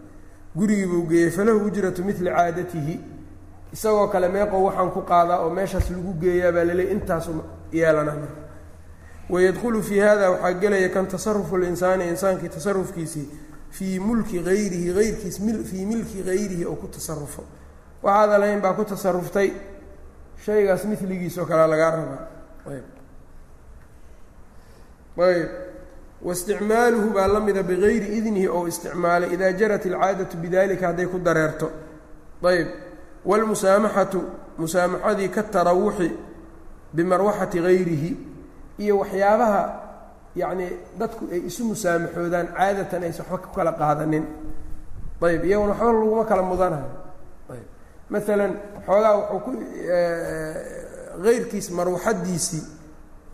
[0.55, 2.99] gurigii buu geeyey falahu ujratu mili caadatihi
[3.72, 7.32] isagoo kale meeqow waxaan ku qaadaa oo meeshaas lagu geeyaa baa laleey intaasu
[7.72, 8.12] yeelana.
[8.12, 8.40] Marka
[9.30, 13.28] wayadkhulu fii hada waxaa gelaya kan tasarufu linsaani insaankii tasarufkiisii
[13.70, 15.36] fii mulki hayrihi hayrkiis
[15.70, 17.42] fii milki hayrihi oo ku tasarufo
[18.02, 19.50] waxaada lahayn baa ku tasaruftay
[20.44, 22.22] shaygaas miligiis oo kalea lagaa rabaa.
[22.72, 22.84] Ayb.
[25.18, 25.48] Ayb.
[26.22, 31.70] Waisticmaaluhu baa la mida bigayri idnihi ou isticmaalay idaa jarat alcaadatu bidalika hadday ku dareerto.
[32.42, 32.68] Ayb
[33.28, 34.20] wاlmusaamaxatu
[34.60, 36.08] musaamaxadii ka tarawuxi
[36.94, 38.10] bimarwaxati gayrihi
[38.82, 39.62] iyo waxyaabaha
[40.40, 40.70] yacnii
[41.00, 44.24] dadku ay isu musaamaxoodaan caadatan aysan waxba ku kala qaadanin
[45.26, 46.90] ayb iyaguna waxba laguma kala mudanayo
[47.52, 47.66] ayb
[48.12, 48.52] maalan
[48.86, 49.50] xoogaa wuxuu ku
[51.24, 52.62] hayrkiis marwaxadiisii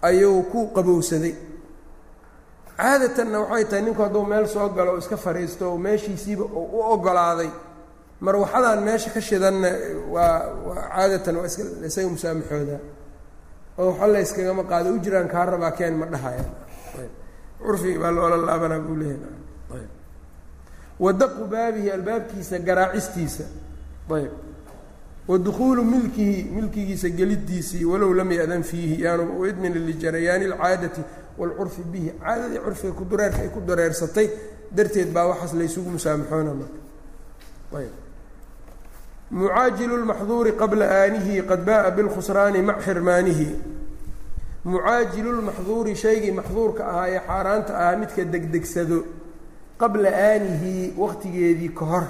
[0.09, 1.35] ayuu ku qabowsaday
[2.79, 6.81] caadatanna waxay tahay ninku hadduu meel soo galo oo iska fadhiisto oo meeshiisiiba oo u
[6.95, 7.51] ogolaaday
[8.21, 9.69] marwaxadaan meesha ka shidanna
[10.11, 10.39] waa
[10.95, 12.79] caadatan waa iska musaamaxooda
[13.79, 16.45] oo waxa la yskagama qaado ujiraan kaa rabaa keen ma dhahaya
[17.65, 19.87] curfigi baa loola laabanaa buu leeyahay.
[21.01, 23.45] Wadaqu baabihi albaabkiisa garaacistiisa.
[24.15, 24.31] Ayb.
[25.29, 31.03] Wa dukuulu milkihi milkigiisa gelidiisii walow lam ya-dan fiihi yaanu u idmin lijarayaani alcaadati
[31.39, 32.13] waalcurfi bihi.
[32.21, 34.31] Caadadii curfiga kudureerka ay ku dareersatay
[34.71, 36.79] darteed baa waxaas laysugu musaamaxoona marka.
[37.79, 38.04] Ayb
[39.31, 43.49] mucaajilu lmaxduuri qabla aanihi qad ba'a bilkhusraani mac xirmaanihi.
[44.65, 48.99] Mucaajilu lmaxduuri shaygii maxduurka ahaa ee xaaraanta ahaa midka degdegsado
[49.81, 52.05] qabla aanihi waqtigeedii ka hor.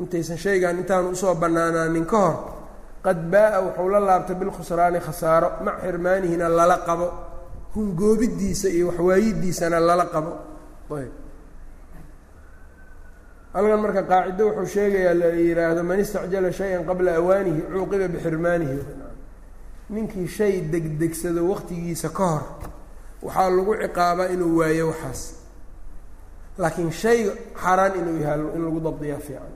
[0.00, 2.36] Intaysan shaygan intaanu u soo bannaanaanin ka hor
[3.04, 7.08] qad baa'a wuxuu la laabtay bilkhusraani khasaaro mac xirmaanihina lala qabo.
[7.74, 10.32] Hungoobidiisa iyo waxwaayidiisana lala qabo
[13.54, 18.78] halkan marka qaacido wuxuu sheegayaa la yidhaahdo man istacjala shay-an qabla awaanihi cuuqiba bixirmaanihi.
[19.90, 22.44] Ninkii shay degdegsado waqtigiisa ka hor
[23.22, 25.20] waxaa lagu ciqaabaa inuu waayo waxaas.
[26.58, 27.30] Laakiin shay
[27.62, 29.54] xaaraan inuu yahay in lagu dabdiyaa fiican.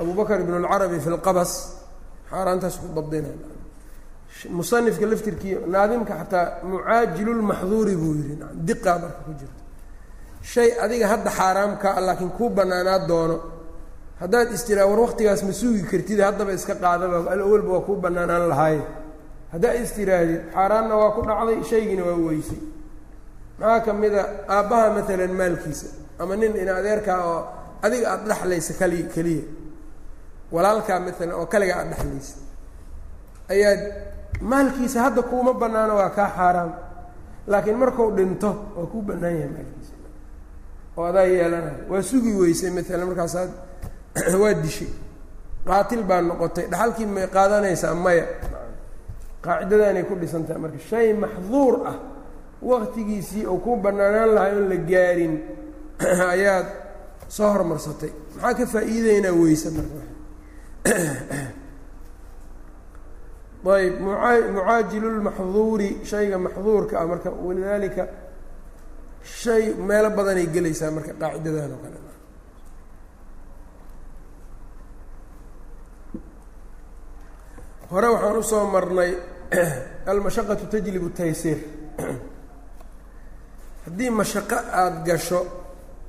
[0.00, 1.52] Abu bakr ibn fi lqabas
[2.30, 3.28] xaaraantaas ku dabdina
[4.50, 8.34] musanifka laftirkii naadimka xataa mucaajilu lmaxduuri buu yihi
[8.68, 9.65] diqaa marka ku jirta
[10.52, 13.36] shay adiga hadda xaaraam kaa laakiin kuu bannaanaa doono.
[14.20, 18.80] Haddaad istiraa war waqtigaas ma suugi kartid haddaba iska qaadaba alawalba waa kuu bannaanaan lahaaye
[19.52, 22.60] haddaad istiraahdid xaaraanna waa ku dhacday shaygiina waa weysay
[23.60, 24.22] maxaa ka mid a
[24.56, 25.86] aabbaha maalan maalkiisa
[26.20, 27.40] ama nin in adeerkaa oo
[27.86, 29.44] adiga aada dhexlaysa kali keliya
[30.54, 32.34] walaalkaa maalan oo kaliga aada dhexlaysa
[33.52, 33.80] ayaad
[34.50, 36.70] maalkiisa hadda kuuma bannaano waa kaa xaaraam.
[37.50, 39.92] Laakiin markuu dhinto waa kuu bannaan yahay maalkiisa
[40.96, 43.50] oo adaa yeelanayo waa sugi weysay maalan markaasaad
[44.42, 44.88] waa dishay.
[45.66, 46.66] Qaatil baa noqotay.
[46.70, 48.26] Dhaxalkii may qaadanaysaa maya.
[49.44, 51.96] Qaacidadaanay ku dhisan tahay marka shay maxduur ah.
[52.62, 55.34] Waqtigiisii oo kuu bannaanaan lahay oon la gaarin
[56.34, 56.66] ayaad
[57.28, 58.12] soo hormarsatay.
[58.34, 60.00] Maxaa ka faa'iideynaa weyse marka?
[63.76, 63.94] Ayb
[64.54, 67.06] mucaajilu lmaxduuri shayga maxduurka ah.
[67.06, 68.02] Marka walidaalika
[69.26, 71.98] shay meelo badanay gelaysaa marka qaacidadan oo kale.
[77.90, 79.12] Hore waxaan u soo marnay
[80.10, 81.58] almashaqatu tajlibu taysiir.
[83.84, 85.40] Haddii mashaqo aada gasho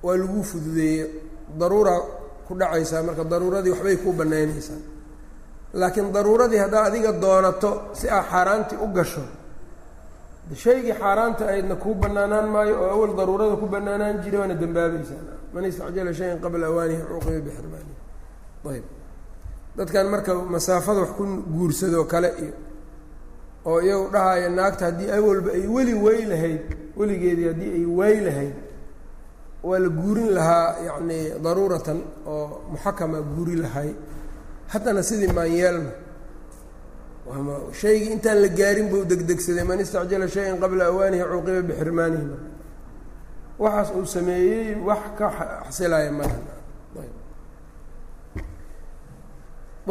[0.04, 1.06] waa lagu fududeeye
[1.60, 1.94] daruura
[2.48, 4.82] ku dhacaysaa marka daruuradii waxbay kuu bannaynaysaa.
[5.74, 9.22] Laakiin daruuradii haddaa adiga doonato si aad xaaraantii u gasho
[10.56, 15.22] shaygii xaaraanta aydna kuu bannaanaan maayo oo awal daruurada ku bannaanaan jiray waana dembaabaysaa
[15.54, 17.96] man istacjala shayan qabla awaanihi cuuqiba bixirmaanihi
[18.74, 18.86] ayb
[19.78, 21.24] dadkan marka masaafada wax ku
[21.56, 22.54] guursadoo kale iyo
[23.70, 26.62] oo iyagu dhahaya naagta haddii awalba ay weli wey lahayd
[27.00, 28.56] weligeedii haddii ay waay lahayd
[29.68, 33.90] waa la guurin lahaa yacni daruuratan oo muxakama guuri lahay.
[34.72, 35.92] Haddana sidii maanyeelna
[37.82, 42.50] shaygii intaan la gaarin buu degdegsaday man istacjala shayan qabla awaanihi cuuqiba bixirmaanihi marka
[43.64, 45.26] waxaas uu sameeyey wax ka
[45.68, 46.40] xasilaya malaha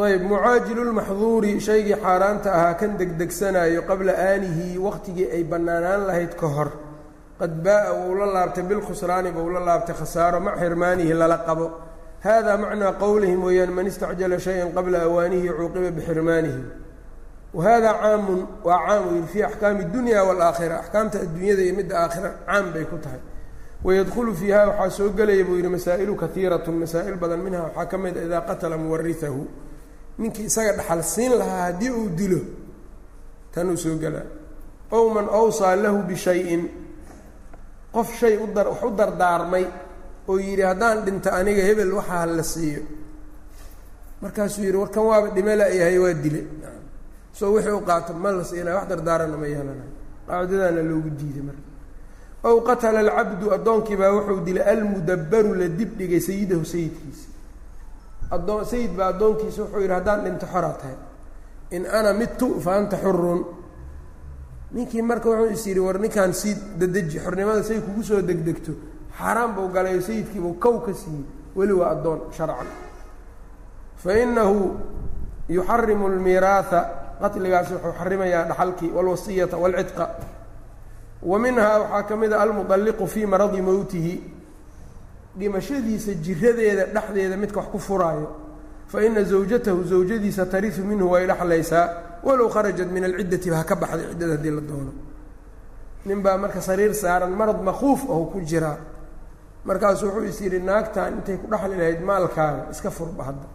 [0.07, 6.47] ayb mucaajilu lmaxduuri shaygii xaaraanta ahaa kan degdegsanayo qabla aanihi waqtigii ay bannaanaan lahayd ka
[6.55, 6.69] hor
[7.39, 11.65] qad baa'a wou la laabtay bilkhusraani bou la laabtay khasaaro mac xirmaanihi lala qabo
[12.25, 16.61] hada macnaa qowlihim weeyaan man istacjala shayan qabla awaanihi cuuqiba bixirmaanihi
[17.57, 22.29] wa hada caamun waa caam yiri fii axkaami dunya waalaakhira axkaamta adduunyada iyo midda aakhira
[22.47, 23.21] caam bay ku tahay
[23.85, 28.15] wayadkhulu fiiha waxaa soo gelaya buu yihi masaa'ilu kaiiratun masaa'il badan minha waxaa ka mid
[28.17, 29.41] a idaa qatala muwarihahu
[30.21, 32.39] ninkii isaga dhaxal siin lahaa haddii uu dilo
[33.53, 34.27] tanuu soo gelaa
[34.97, 36.63] ow man awsaa lahu bishayin
[37.95, 39.65] qof shay udar wax u dardaarmay
[40.29, 42.81] oo yidhi haddaan dhinto aniga hebel waxaa la siiyo
[44.21, 46.41] markaasuu yidhi warkan waaba dhime la-yahay waa dile
[47.37, 49.91] soo wixii u qaato ma la siinaya wax dardaarana ma yeelanayo
[50.27, 51.65] qaacidadaana loogu diiday marka.
[52.43, 57.27] Ow qatala alcabdu addoonkiibaa wuxuu dilay almudabbaru la dib dhigay sayidahu sayidkiisa.
[58.31, 60.97] Addoon sayid baa addoonkiisa wuxuu yidhi haddaan dhinto xoraa tahay.
[61.71, 63.41] In ana midtu fa anta xurun
[64.71, 68.71] ninkii marka wuxuu is yidhi war ninkaan sii dadeji xornimada say kugu soo degdegto
[69.17, 71.25] xaaraan buu galayo sayidkiibuu kow ka siiyey.
[71.55, 72.67] Weli waa addoon sharcan.
[73.97, 74.77] Fa inahu
[75.49, 80.05] yuxarimu almiiraatha qatligaasi wuxuu xarimayaa dhaxalkii walwasiyata waalcidqa
[81.21, 84.13] wa minhaa waxaa ka mid a almudalliqu fii maradi mowtihi
[85.39, 88.27] dhimashadiisa jiradeeda dhexdeeda midka wax ku furaayo.
[88.87, 91.85] Fa ina zawjatahu zawjadiisa tarisu minhu way dhexlaysaa
[92.23, 94.91] walow kharajat min alciddati ba ha ka baxday ciddada haddii la doono.
[96.05, 98.77] Nin baa marka sariir saaran marad makuuf aho ku jiraa
[99.65, 103.47] markaasu wuxuu is yidhi naagtan intay ku dhexli lahayd maalkaaga iska furba hadda.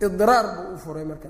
[0.00, 1.28] Idraar buu u furay marka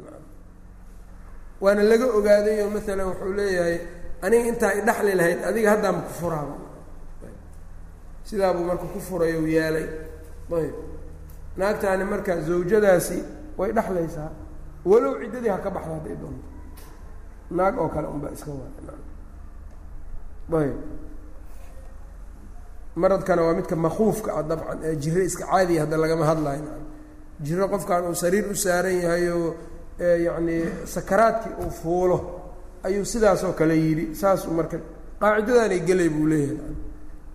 [1.64, 3.76] waana laga ogaaday oo maalan wuxuu leeyahay
[4.24, 6.54] aniga intaa idhexli lahayd adiga haddaama ku furaaba.
[8.28, 9.86] Sidaabuu marka ku furay ou yeelay
[10.59, 10.74] ayb.
[11.59, 13.18] Naagtaani marka zawjadaasi
[13.59, 14.30] way dhexlaysaa
[14.90, 16.44] walow ciddadii ha ka baxda hadday doonto.
[17.57, 18.70] Naag oo kale unbaa iska waa
[20.62, 20.76] ayb.
[22.96, 26.64] Maradkana waa midka makuufka ah dabcan ee jiro iska caadiya hadda lagama hadlayo
[27.46, 29.50] jiro qofkan uu sariir u saaran yahay oo
[29.99, 30.57] yacni
[30.94, 32.18] sakaraadkii uu fuulo
[32.84, 34.78] ayuu sidaasoo kale yidhi saasuu marka
[35.20, 36.74] qaacidadaanay gelay buu leeyahay.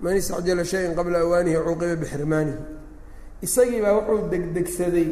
[0.01, 2.57] Man istacjala shayan qabla awaanihi cuuqiba bixirmaanihi.
[3.45, 5.09] Isagii baa wuxuu degdegsaday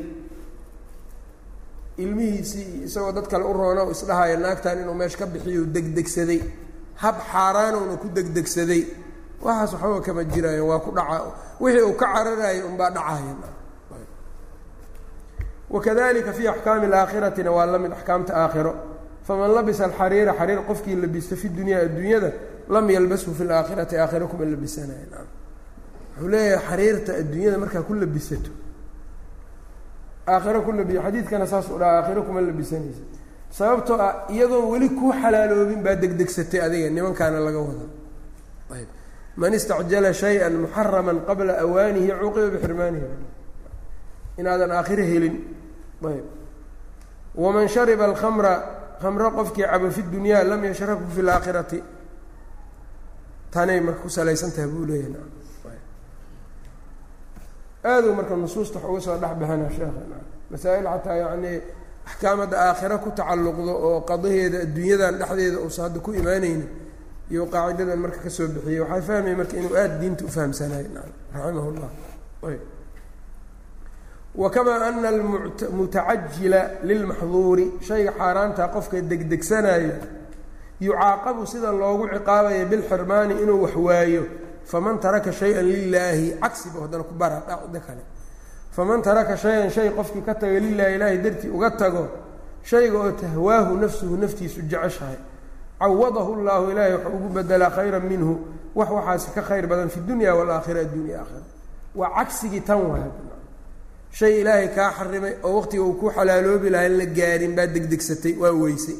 [1.97, 6.41] ilmihiisii isagoo dad kale u roona u isdhahaya naagtan inuu meesha ka bixiyo degdegsaday.
[7.02, 8.84] Hab xaaraanowna ku degdegsaday.
[9.45, 11.18] Waxaas waxbaba kama jiraayo waa ku dhaca.
[11.62, 13.34] Wixii uu ka cararayo unbaa dhacaya
[15.70, 18.74] wakadalika fi axkaami alaakhiratina waa la mid axkaamta aakhiro
[19.28, 22.30] faman labisa alxariira xariir qofkii labista fi dunyaa adduunyada
[22.74, 25.05] lam yalbashu fi laakhirati aakhiro kuma labisanayo
[26.17, 28.51] wuxuu leeyahay xariirta adduunyada markaa ku labisato
[30.28, 33.03] aakhiro ku labi xadiidkana saas dhaha aakhiro kuma labisanaysa
[33.57, 37.89] sababtoo ah iyadoon weli kuu xalaaloobin baa degdegsatay adiga nimankaana laga wadaa
[38.76, 38.89] ayb
[39.41, 43.07] man istacjala shay-an muxaraman qabla awaanihi cuuqiba bixirmaanihi
[44.39, 45.36] inaadan aakhiro helin
[46.06, 46.26] ayb.
[47.36, 48.54] Waman shariba alkhamra
[49.02, 51.80] khamro qofkii cabo fi dunyaa lam yashraku fi laakhirati
[53.52, 55.24] tanay marka ku salaysan tahay buu leeyahay
[57.84, 60.02] aaduu marka nusuusta wax uga soo dhex baxana sheekha
[60.52, 61.58] masaa-il xataa yacnii
[62.10, 66.66] axkaamadda aakhiro ku tacalluqdo oo qadaheeda adduunyadan dhexdeeda uusa hadda ku imaaneyni
[67.32, 70.89] iyo qaacidadan marka ka soo bixiyey waxaa fahmaya marka inuu aada diinta ufahamsanayo
[71.34, 71.91] raximah llah
[72.50, 72.62] ayb
[74.42, 79.94] wakamaa ana almutacajila lilmaxduuri shayga xaaraanta qofka degdegsanayo
[80.86, 84.24] yucaaqabu sida loogu ciqaabaya bilxirmaani inuu wax waayo
[84.72, 88.04] faman taraka shay-an lilaahi cagsiba haddana ku bara dhacdo kale
[88.76, 92.04] faman taraka shay-an shay qofkii ka taga lilaahi ilaahay dartii uga tago
[92.70, 95.20] shayga oo tahwaahu nafsuhu naftiisu jeceshahay
[95.82, 98.34] cawadahu llaahu ilaahay waxau ugu bedelaa khayran minhu
[98.76, 101.44] wax waxaasi ka khayr badan fi dunya walaakhira addunya aakhira
[101.96, 103.04] waa cagsigii tan waay
[104.18, 108.34] shay ilaahay kaa xarimay oo waqtiga uu ku xalaaloobi lahaa in la gaarin baa degdegsatay
[108.41, 108.97] waa weysay.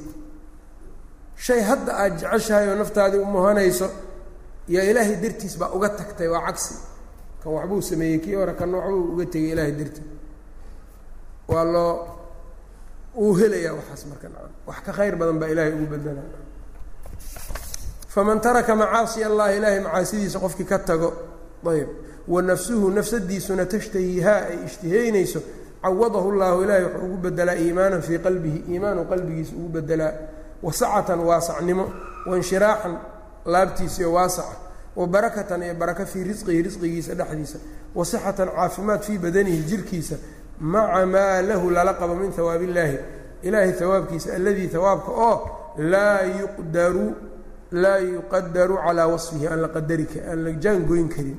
[1.46, 3.88] Shay hadda aada jeceshahay oo naftaadii u muhanayso
[4.74, 6.74] yaa ilaahay dartiis baa uga tagtay waa cagsi.
[7.44, 10.08] Kan waxbuu sameeyey kii hore kanna waxbuu uga tegay ilaahay dartiis
[11.52, 11.94] waa loo
[13.24, 14.28] uu helayaa waxaas marka
[14.68, 16.22] wax ka khayr badan baa ilaahay ugu bedela
[18.14, 21.10] faman taraka macaasi allahi ilaahay macaasidiisa qofkii ka tago
[21.74, 21.90] ayb
[22.30, 25.42] wa nafsuhu nafsadiisuna tashtahihaa ay ishtihaynayso
[25.82, 30.14] cawadahu llahu ilaahay wuxuu ugu bedelaa iimaanan fii qalbihi iimaanu qalbigiisa ugu bedelaa
[30.64, 31.92] wasacatan waasacnimo
[32.26, 32.98] wainshiraaxan
[33.46, 34.58] laabtiisa iyo waasaca
[34.96, 37.60] wa barakatan iyo baraka fii risqihi risqigiisa dhexdiisa
[37.96, 40.16] wa caafimaad fii badanihi jirkiisa
[40.60, 42.98] maca maa lahu lala qabo min hawaab illaahi
[43.42, 47.16] ilaahay hawaabkiisa alladii hawaabka oo laa yuqdaru
[47.72, 51.38] laa yuqadaru calaa wasfihi aan la qadari aan la jaangoyn karin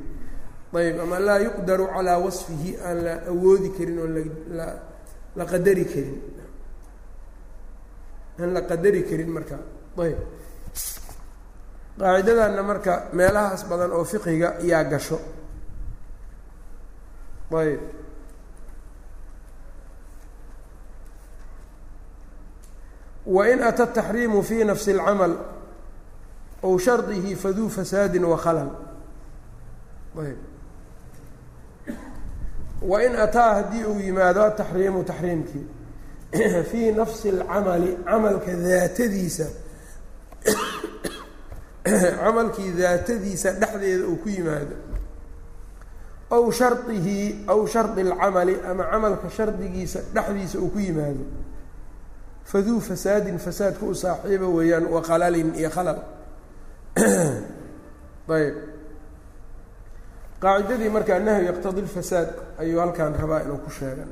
[0.75, 4.67] ayb ama laa yuqdaru calaa wasfihi aan la awoodi karin oo la
[5.37, 6.21] la qadari karin.
[8.39, 9.59] Aan la qadari karin marka.
[9.99, 10.19] Ayb.
[11.99, 15.19] Qaacidadanna marka meelahaas badan oo fiqiga yaa gasho.
[17.53, 17.81] Ayb.
[23.27, 25.37] Wain ata taxriimu fi nafsi اlcamal
[26.63, 28.71] ow shardihi faduu fasaadi wakhalal
[30.19, 30.50] ayb
[32.83, 35.67] wain ataa haddii uu yimaado ataxriimu taxriimkii
[36.71, 39.45] fii nafsi اlcamali camalka daatadiisa
[42.23, 44.77] camalkii daatadiisa dhexdeeda uu ku yimaado.
[46.31, 51.27] Aw shardihi aw shardi اlcamali ama camalka shardigiisa dhexdiisa uu ku yimaado.
[52.45, 55.99] Faduu fasaadin fasaadka u saaxiiba weeyaan wa qalalin iyo qalal
[58.31, 58.70] ayb
[60.41, 62.29] qaacidadii markaa nahyu yaqtadi lfasaad
[62.59, 64.05] ayuu halkan rabaa inuu ku sheega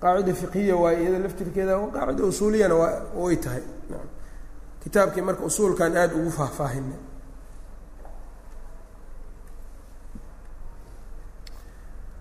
[0.00, 3.62] qaacida fiqhiya waaye iyada laftirkeeda qaacida usuuliyana waa way tahay.
[4.84, 6.94] Kitaabkii marka usuulkan aada ugu faahfaahina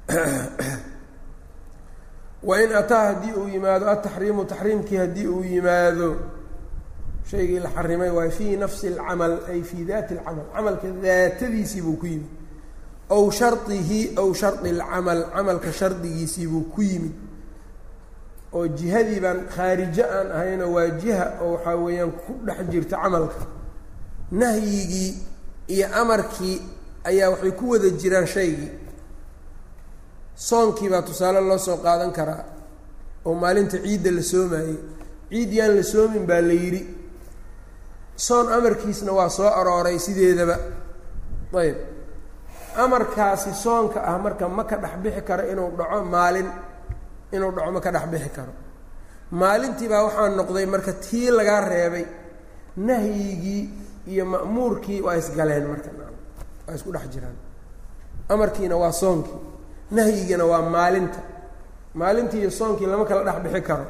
[2.50, 6.16] wain ataa haddii uu yimaado ataxriimu taxriimkii haddii uu yimaado
[7.32, 12.06] shaygii la xarimay waay fii nafsi اlcamal ay fii daati اlcamal camalka daatadiisii buu ku
[12.06, 12.39] yimid
[13.16, 17.16] aw shardihi aw shardi اlcamal camalka shardigiisii buu ku yimid.
[18.54, 23.42] oo jihadii baan khaarijo aan ahaynoo waa jiha oo waxaa weeyaan ku dhex jirta camalka.
[24.32, 25.12] Nahyigii
[25.74, 26.58] iyo amarkii
[27.10, 28.72] ayaa waxay ku wada jiraan shaygii.
[30.36, 32.44] Soonkii baa tusaale loo soo qaadan karaa
[33.26, 34.76] oo maalinta ciidda la soomayey
[35.30, 36.82] ciid yaan la soomin baa la yidhi.
[38.16, 40.56] Soon amarkiisna waa soo arooray sideedaba.
[41.62, 41.78] Ayb
[42.84, 46.48] amarkaasi soonka ah marka ma ka dhex bixi karo inuu dhaco maalin
[47.36, 48.54] inuu dhaco ma ka dhex bixi karo.
[49.32, 52.06] Maalintii baa waxaa noqday marka tii lagaa reebay
[52.88, 53.64] nahyigii
[54.12, 55.90] iyo ma'muurkii waa isgaleen marka.
[56.68, 57.38] Waa isku dhex jiraan.
[58.30, 59.40] Amarkiina waa soonkii
[59.92, 61.20] nahyigiina waa maalinta.
[61.94, 63.86] Maalintii iyo soonkii lama kala dhex bixi karo.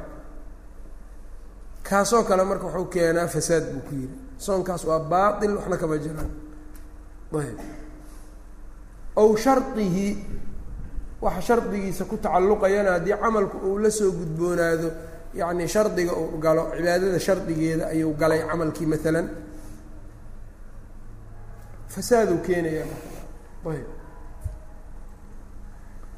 [1.83, 4.17] Kaasoo kale marka wuxuu keenaa fasaad buu ku yidhi.
[4.37, 6.31] Soonkaas waa baatil waxna kama jiraan.
[7.39, 7.59] Ayb
[9.15, 10.17] ow shardihi
[11.21, 14.91] waxa shardigiisa ku tacalluqayana haddii camalku uu la soo gudboonaado
[15.35, 19.27] yacni shardiga uu galo cibaadada shardigeeda ayuu galay camalkii maalan
[21.93, 22.85] fasaaduu keenaya
[23.71, 23.87] ayb.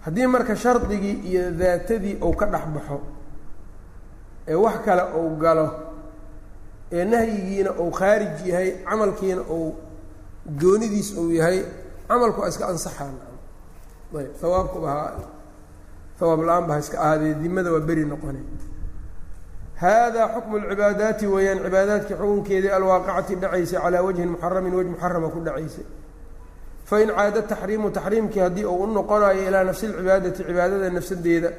[0.05, 2.97] Haddii marka shardigii iyo daatadii uu ka dhex baxo
[4.47, 5.67] ee wax kale uu galo
[6.91, 9.75] ee nahyigiina uu khaarij yahay camalkiina uu
[10.59, 11.59] goonidiis uu yahay
[12.11, 13.15] camalku iska ansaxaan.
[14.19, 14.89] Ayb hawaabkuba
[16.19, 18.41] ha la'aanba ha iska ahaadee dimada waa beri noqone
[19.81, 25.85] hada xukmu lcibaadaati weeyaan cibaadaadkii xukunkeedii alwaaqicati dhacaysay calaa wajhin muxaramin wejh muxarama ku dhacaysay.
[26.89, 31.49] Fain caada taxriimu taxriimkii haddii uu u noqonayo ilaa nafsi lcibaadati cibaadada nafsadeeda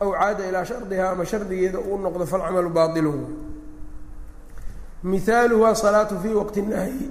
[0.00, 3.20] aw caada ilaa shardihaa ama shardigeeda uu noqdo falcamalu baailun
[5.02, 7.10] mihaaluhu asalaatu fii waqti nahyi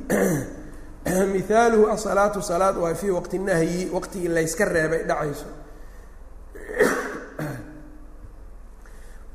[1.36, 5.46] mihaaluhu asalaatu salaad waa fii waqti nahyi waqtigii layska reebay dhacayso.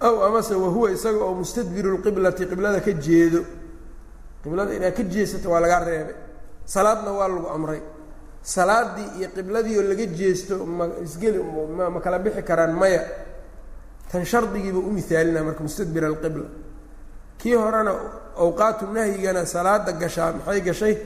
[0.07, 3.45] Aw amase wahuwa isaga oo mustadbiru lqiblati qiblada ka jeedo.
[4.43, 6.15] Qiblada inaad ka jeesato waa laga reebay.
[6.65, 7.83] Salaadna waa lagu amray.
[8.43, 13.05] Salaadii iyo qibladii oo laga jeesto ma isgeli ma kala bixi karaan maya.
[14.11, 16.45] Tan shardigiiba u mihaalina marka mustadbir alqibla
[17.43, 17.93] kii horena
[18.37, 20.97] awqaatu nahyigana salaada gashaa maxay gashay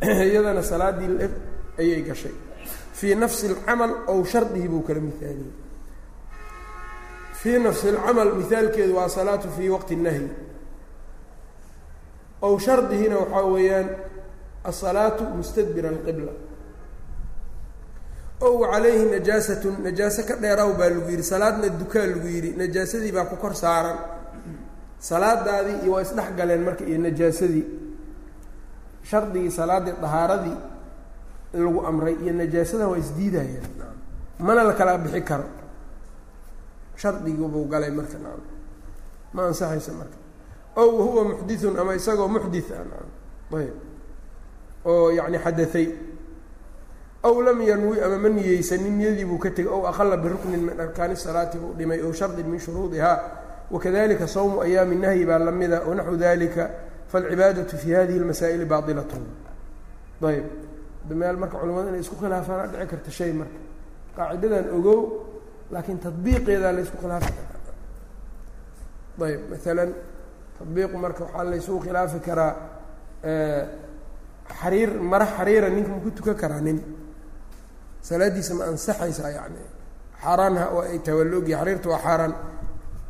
[0.28, 1.28] iyadana salaadii
[1.78, 2.32] ayay gashay.
[2.92, 5.52] Fii nafsi alcamal ow shardihi buu kala mihaaliyey
[7.40, 10.28] fii nafsi alcamal mihaalkeedu waa salaatu fii waqti nahyi.
[12.42, 13.88] Ow shardihina waxaa weeyaan
[14.64, 16.32] asalaatu mustadbir alqibla
[18.40, 23.24] ow calayhi najaasatun najaaso ka dheeraw baa lagu yidhi salaadna dukaa lagu yidhi najaasadii baa
[23.24, 23.98] ku kor saaran.
[24.98, 27.89] Salaadaadii iyo waa isdhex galeen marka iyo najaasadii
[29.04, 30.56] shardigii salaadii dahaaradii
[31.54, 33.96] lagu amray iyo najaasada waa isdiidayaan.
[34.38, 35.44] Mana la kala bixi karo.
[36.96, 38.40] Shardigibuu galay marka naam.
[39.32, 40.16] Ma ansaxaysa marka.
[40.76, 43.08] Ow huwa muxdithun ama isagoo muxdith ah naam.
[43.60, 43.74] Ayb.
[44.84, 45.86] Oo yacni xadaay
[47.22, 51.16] aw lam yanwi ama ma niyeysanin niyadii buu ka tegay ow aqala biruknin min arkaani
[51.16, 53.12] salaati buu dhimay ow shardin min shuruudiha
[53.70, 56.70] wakadalika sawmu ayaami nahyi baa lamida wanaxwu dalika
[57.10, 59.10] falcibaadatu fi hadihi lmasaa'ili baailat
[60.30, 60.46] ayb
[61.20, 63.58] meel marka culamadu inay isku khilaafaan dhici karta shay marka
[64.16, 65.00] qaacidadan ogow
[65.72, 67.58] laakiin tadbiiqeedaa la ysku khilaafi karaa
[69.30, 69.90] ayb maalan
[70.58, 72.52] tadbiiqu marka waxaa la ysugu khilaafi karaa
[74.60, 76.78] xariir mara xariira ninka ma ku tukan karaa nin
[78.08, 79.62] salaadiisa ma ansaxaysaa yani
[80.22, 80.98] xaaraanha oo ay
[81.38, 82.34] ogyahay xariirta waa xaaraan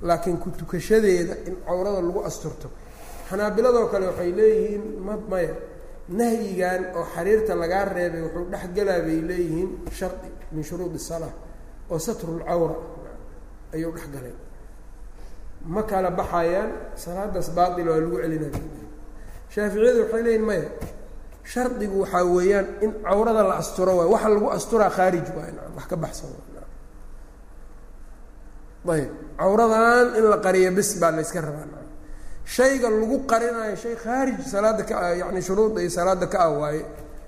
[0.09, 2.69] laakiin ku tukashadeeda in cawrada lagu asturto
[3.31, 5.55] xanaabiladoo kale waxay leeyihiin ma maya
[6.19, 11.35] nahyigan oo xariirta lagaa reebay wuxuu dhex galaa bay leeyihiin shardi min shuruudi الsalaa
[11.93, 12.77] oo satrulcawra
[13.75, 14.35] ayuu dhex galay.
[15.75, 16.71] Ma kala baxayaan
[17.03, 18.61] salaadaas baatil waa lagu celinaya
[19.55, 20.67] shaaficiyadu waxay leeyihiin maya
[21.53, 25.97] shardigu waxaa weeyaan in cawrada la asturo waay waxa lagu asturaa khaarij waay wax ka
[26.05, 26.31] baxsan.
[28.95, 31.67] Ayb cawradan in la qariyo bis baa la yska rabaa
[32.55, 36.85] shayga lagu qarinayo shay khaarij salaada ka yani shuruudda iyo salaada ka ah waaye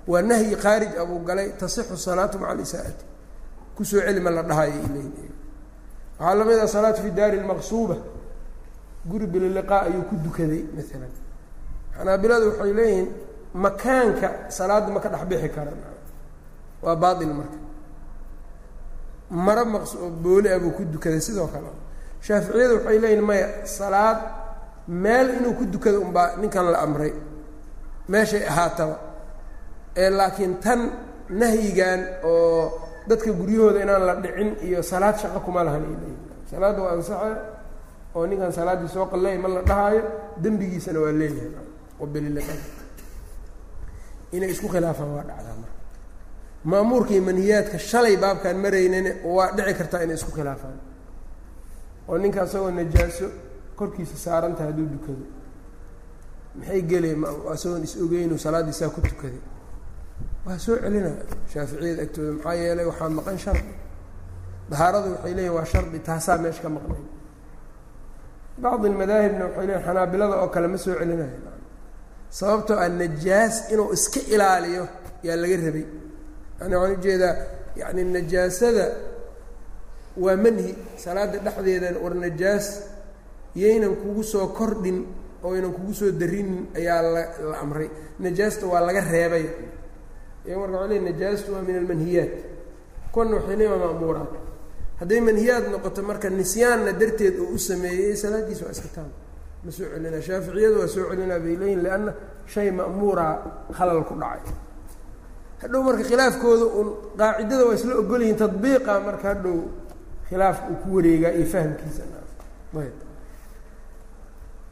[0.07, 3.05] waa nahyi khaarij abuu galay tasixu salaatu maca alisaa'ati
[3.75, 5.11] ku soo celima la dhahayo ileyn
[6.19, 7.95] waxaa la mid ah salaatu fi daari lmaqsuuba
[9.09, 11.11] guri bililiqaa ayuu ku dukaday maalan
[11.97, 13.07] xanaabiladu waxay leeyihiin
[13.65, 15.77] makaanka salaadda ma ka dhex bixi karan
[16.83, 17.57] waa baail marka.
[19.45, 19.91] Maro maqs
[20.23, 21.69] booli ah buu ku dukaday sidoo kale.
[22.25, 23.47] Shaaficiyadu waxay leeyihiin maya
[23.77, 24.17] salaad
[24.87, 27.13] meel inuu ku dukado unbaa ninkan la amray.
[28.09, 28.95] Meeshay ahaataba.
[29.95, 30.79] Ee laakiin tan
[31.29, 32.71] nahyigan oo
[33.07, 36.17] dadka guryahooda inaan la dhicin iyo salaad shaqo kuma lahan ay leeyihiin
[36.51, 37.31] salaadda waa ansaxe
[38.15, 40.01] oo ninkan salaaddii soo qalleey ma la dhahaayo
[40.43, 41.51] dembigiisana waa leeyahay.
[41.99, 42.65] Wabililiqada
[44.35, 45.77] inay isku khilaafaan waa dhacdaa marka.
[46.69, 50.77] Maamuurka iyo manhiyaadka shalay baabkaan maraynana waa dhici kartaa inay isku khilaafaan.
[52.09, 53.27] Oo ninka asagoo najaaso
[53.79, 55.25] korkiisa saarantaha hadduu dukado.
[56.57, 57.13] Maxay gelay
[57.55, 59.41] isagoon is ogeynu salaaddii saa ku tukaday
[60.45, 61.11] waa soo celina
[61.51, 62.31] shaaficiyada agtooda.
[62.37, 63.73] Maxaa yeelay waxaa maqan shardi
[64.69, 67.03] dahaaradu waxay leeyihiin waa shardi taasaa meesha ka maqnay.
[68.63, 71.39] Bacdi almadaahibna waxay leeyihiin xanaabilada oo kale ma soo celinayo.
[72.37, 74.83] Sababtoo ah najaas inuu iska ilaaliyo
[75.27, 75.85] yaa laga rabay.
[76.59, 77.35] Yani waxaan u jeedaa
[77.81, 78.85] yani najaasada
[80.23, 80.71] waa manhi.
[81.03, 82.65] Salaada dhexdeedan war najaas
[83.55, 84.99] yaynan kugu soo kordhin
[85.43, 87.89] oo aynan kugu soo darinin ayaa la la amray.
[88.19, 89.45] Najaasta waa laga reebay.
[90.45, 92.33] Iyaga marka waa le najaastu waa min almanhiyaat
[93.11, 94.31] kuwana waxay leeyiin waa ma'muuraat
[94.99, 99.09] hadday manhiyaad noqoto marka nisyaanna darteed oo u sameeyey salaaddiisa waa iska taam
[99.63, 102.11] ma soo celinaa shaaficiyadu waa soo celinaa bay leeyihiin lianna
[102.53, 103.25] shay ma'muura
[103.77, 104.51] khalal ku dhacay.
[105.61, 106.87] Hadhow marka khilaafkooda un
[107.19, 109.57] qaacidada waa isla ogol yihiin tadbiiqa marka hadhow
[110.29, 112.03] khilaafka uu ku wareegaa iyo fahamkiisa.
[112.81, 112.95] Ayb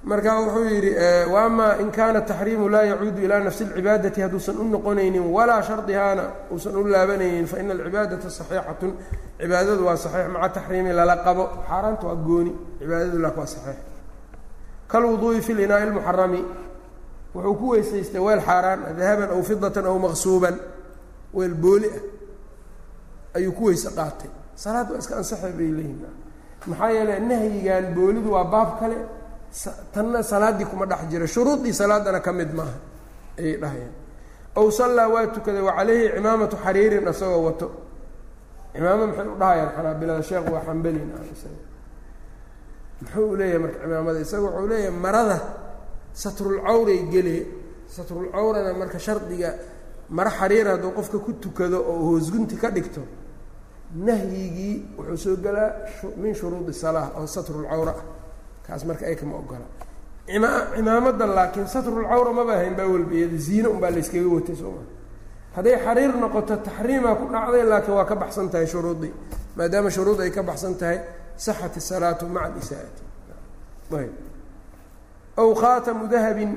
[0.04, 0.90] marka wuxuu yidhi
[1.32, 6.24] wa ama in kaana taxriimu laa yacuudu ilaa nafsi اlcibaadati hadduusan u noqonaynin walaa shardihaana
[6.52, 8.92] uusan u laabanaynin faina alcibaadata صaxiixatun
[9.40, 13.76] cibaadadu waa saxiix maca taxriimi lala qabo xaaraanta waa gooni cibaadadu lak waa saxiix
[14.90, 16.40] kalwuduui fi linaa'i اlmuxarami
[17.34, 20.56] wuxuu ku weysaystay weel xaaraan dahaban aw fidatan aw maqsuuban
[21.36, 24.30] weel booli ah ayuu ku weyse qaatay
[24.62, 26.06] salaad waa iska ansaxay bay leeyihin
[26.68, 28.96] maxaa yeele nahyigan boolidu waa baab kale
[29.93, 31.27] tanna salaaddii kuma dhex jira.
[31.27, 32.77] Shuruudii salaadana ka mid maaha
[33.39, 33.93] ayay dhahayaan.
[34.55, 37.67] Aw sallaa waa tukaday wa calayhi cimaamatu xariirin isagoo wato.
[38.73, 39.69] Cimaamo maxay u dhahayaan?
[39.75, 41.09] Xanaabilada sheekh waa xambelin
[43.01, 44.19] muxuu u leeyahay marka cimaamada?
[44.25, 45.37] Isaga wuxuu leeyahay marada
[46.13, 47.35] satrulcawray gele
[47.87, 49.49] satrulcawrana marka shardiga
[50.09, 53.01] maro xariir hadduu qofka ku tukado oo hoosgunti ka dhigto
[53.95, 55.71] nahyigii wuxuu soo gelaa
[56.21, 58.03] min shuruudi salaa oo satrulcawra ah
[58.67, 59.65] kaas marka ay kama ogola
[60.35, 64.87] ima cimaamada laakiin satrulcawra maba ahayn baa walba iyada ziine unbaa layskaga watay soo maa
[65.55, 69.13] hadday xariir noqoto taxriimaa ku dhacday laakiin waa ka baxsan tahay shuruudii
[69.57, 70.97] maadaama shuruud ay ka baxsan tahay
[71.45, 73.01] saxat isalaatu maca alisaa'ati
[75.41, 76.51] aw khaatamu dahabin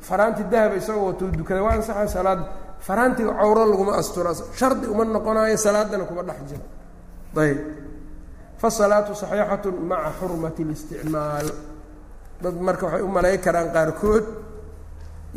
[0.00, 2.44] faraanti dahaba isagoo watou dukada waa ansaxa salaada
[2.86, 6.64] faraantiga cawro laguma astura shardi uma noqonaayo salaadana kuma dhex jiro.
[7.42, 7.58] Ayb
[8.62, 11.48] fasalaatu saxiixatu maca xurmati اlisticmaal
[12.42, 14.24] dad marka waxay u malay karaan qaarkood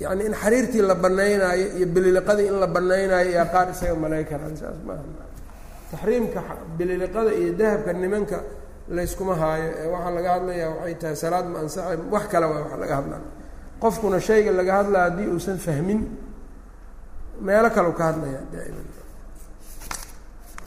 [0.03, 4.55] yacni in xariirtii la banaynaayo iyo bililiqadii in la banaynaayo yaa qaar isaga malay karaan
[4.61, 5.03] saas maaha
[5.91, 6.39] taxriimka
[6.77, 8.37] bililiqada iyo dahabka nimanka
[8.95, 12.77] layskuma haayo ee waxaa laga hadlayaa waxay tahay salaad ma ansaxay wax kale waa waxa
[12.83, 13.21] laga hadlaya
[13.83, 15.99] qofkuna shayga laga hadlaya haddii uusan fahmin
[17.47, 18.87] meelo kaleu ka hadlaya daa'iman.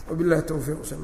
[0.09, 0.99] Wabillahi towfiiq sal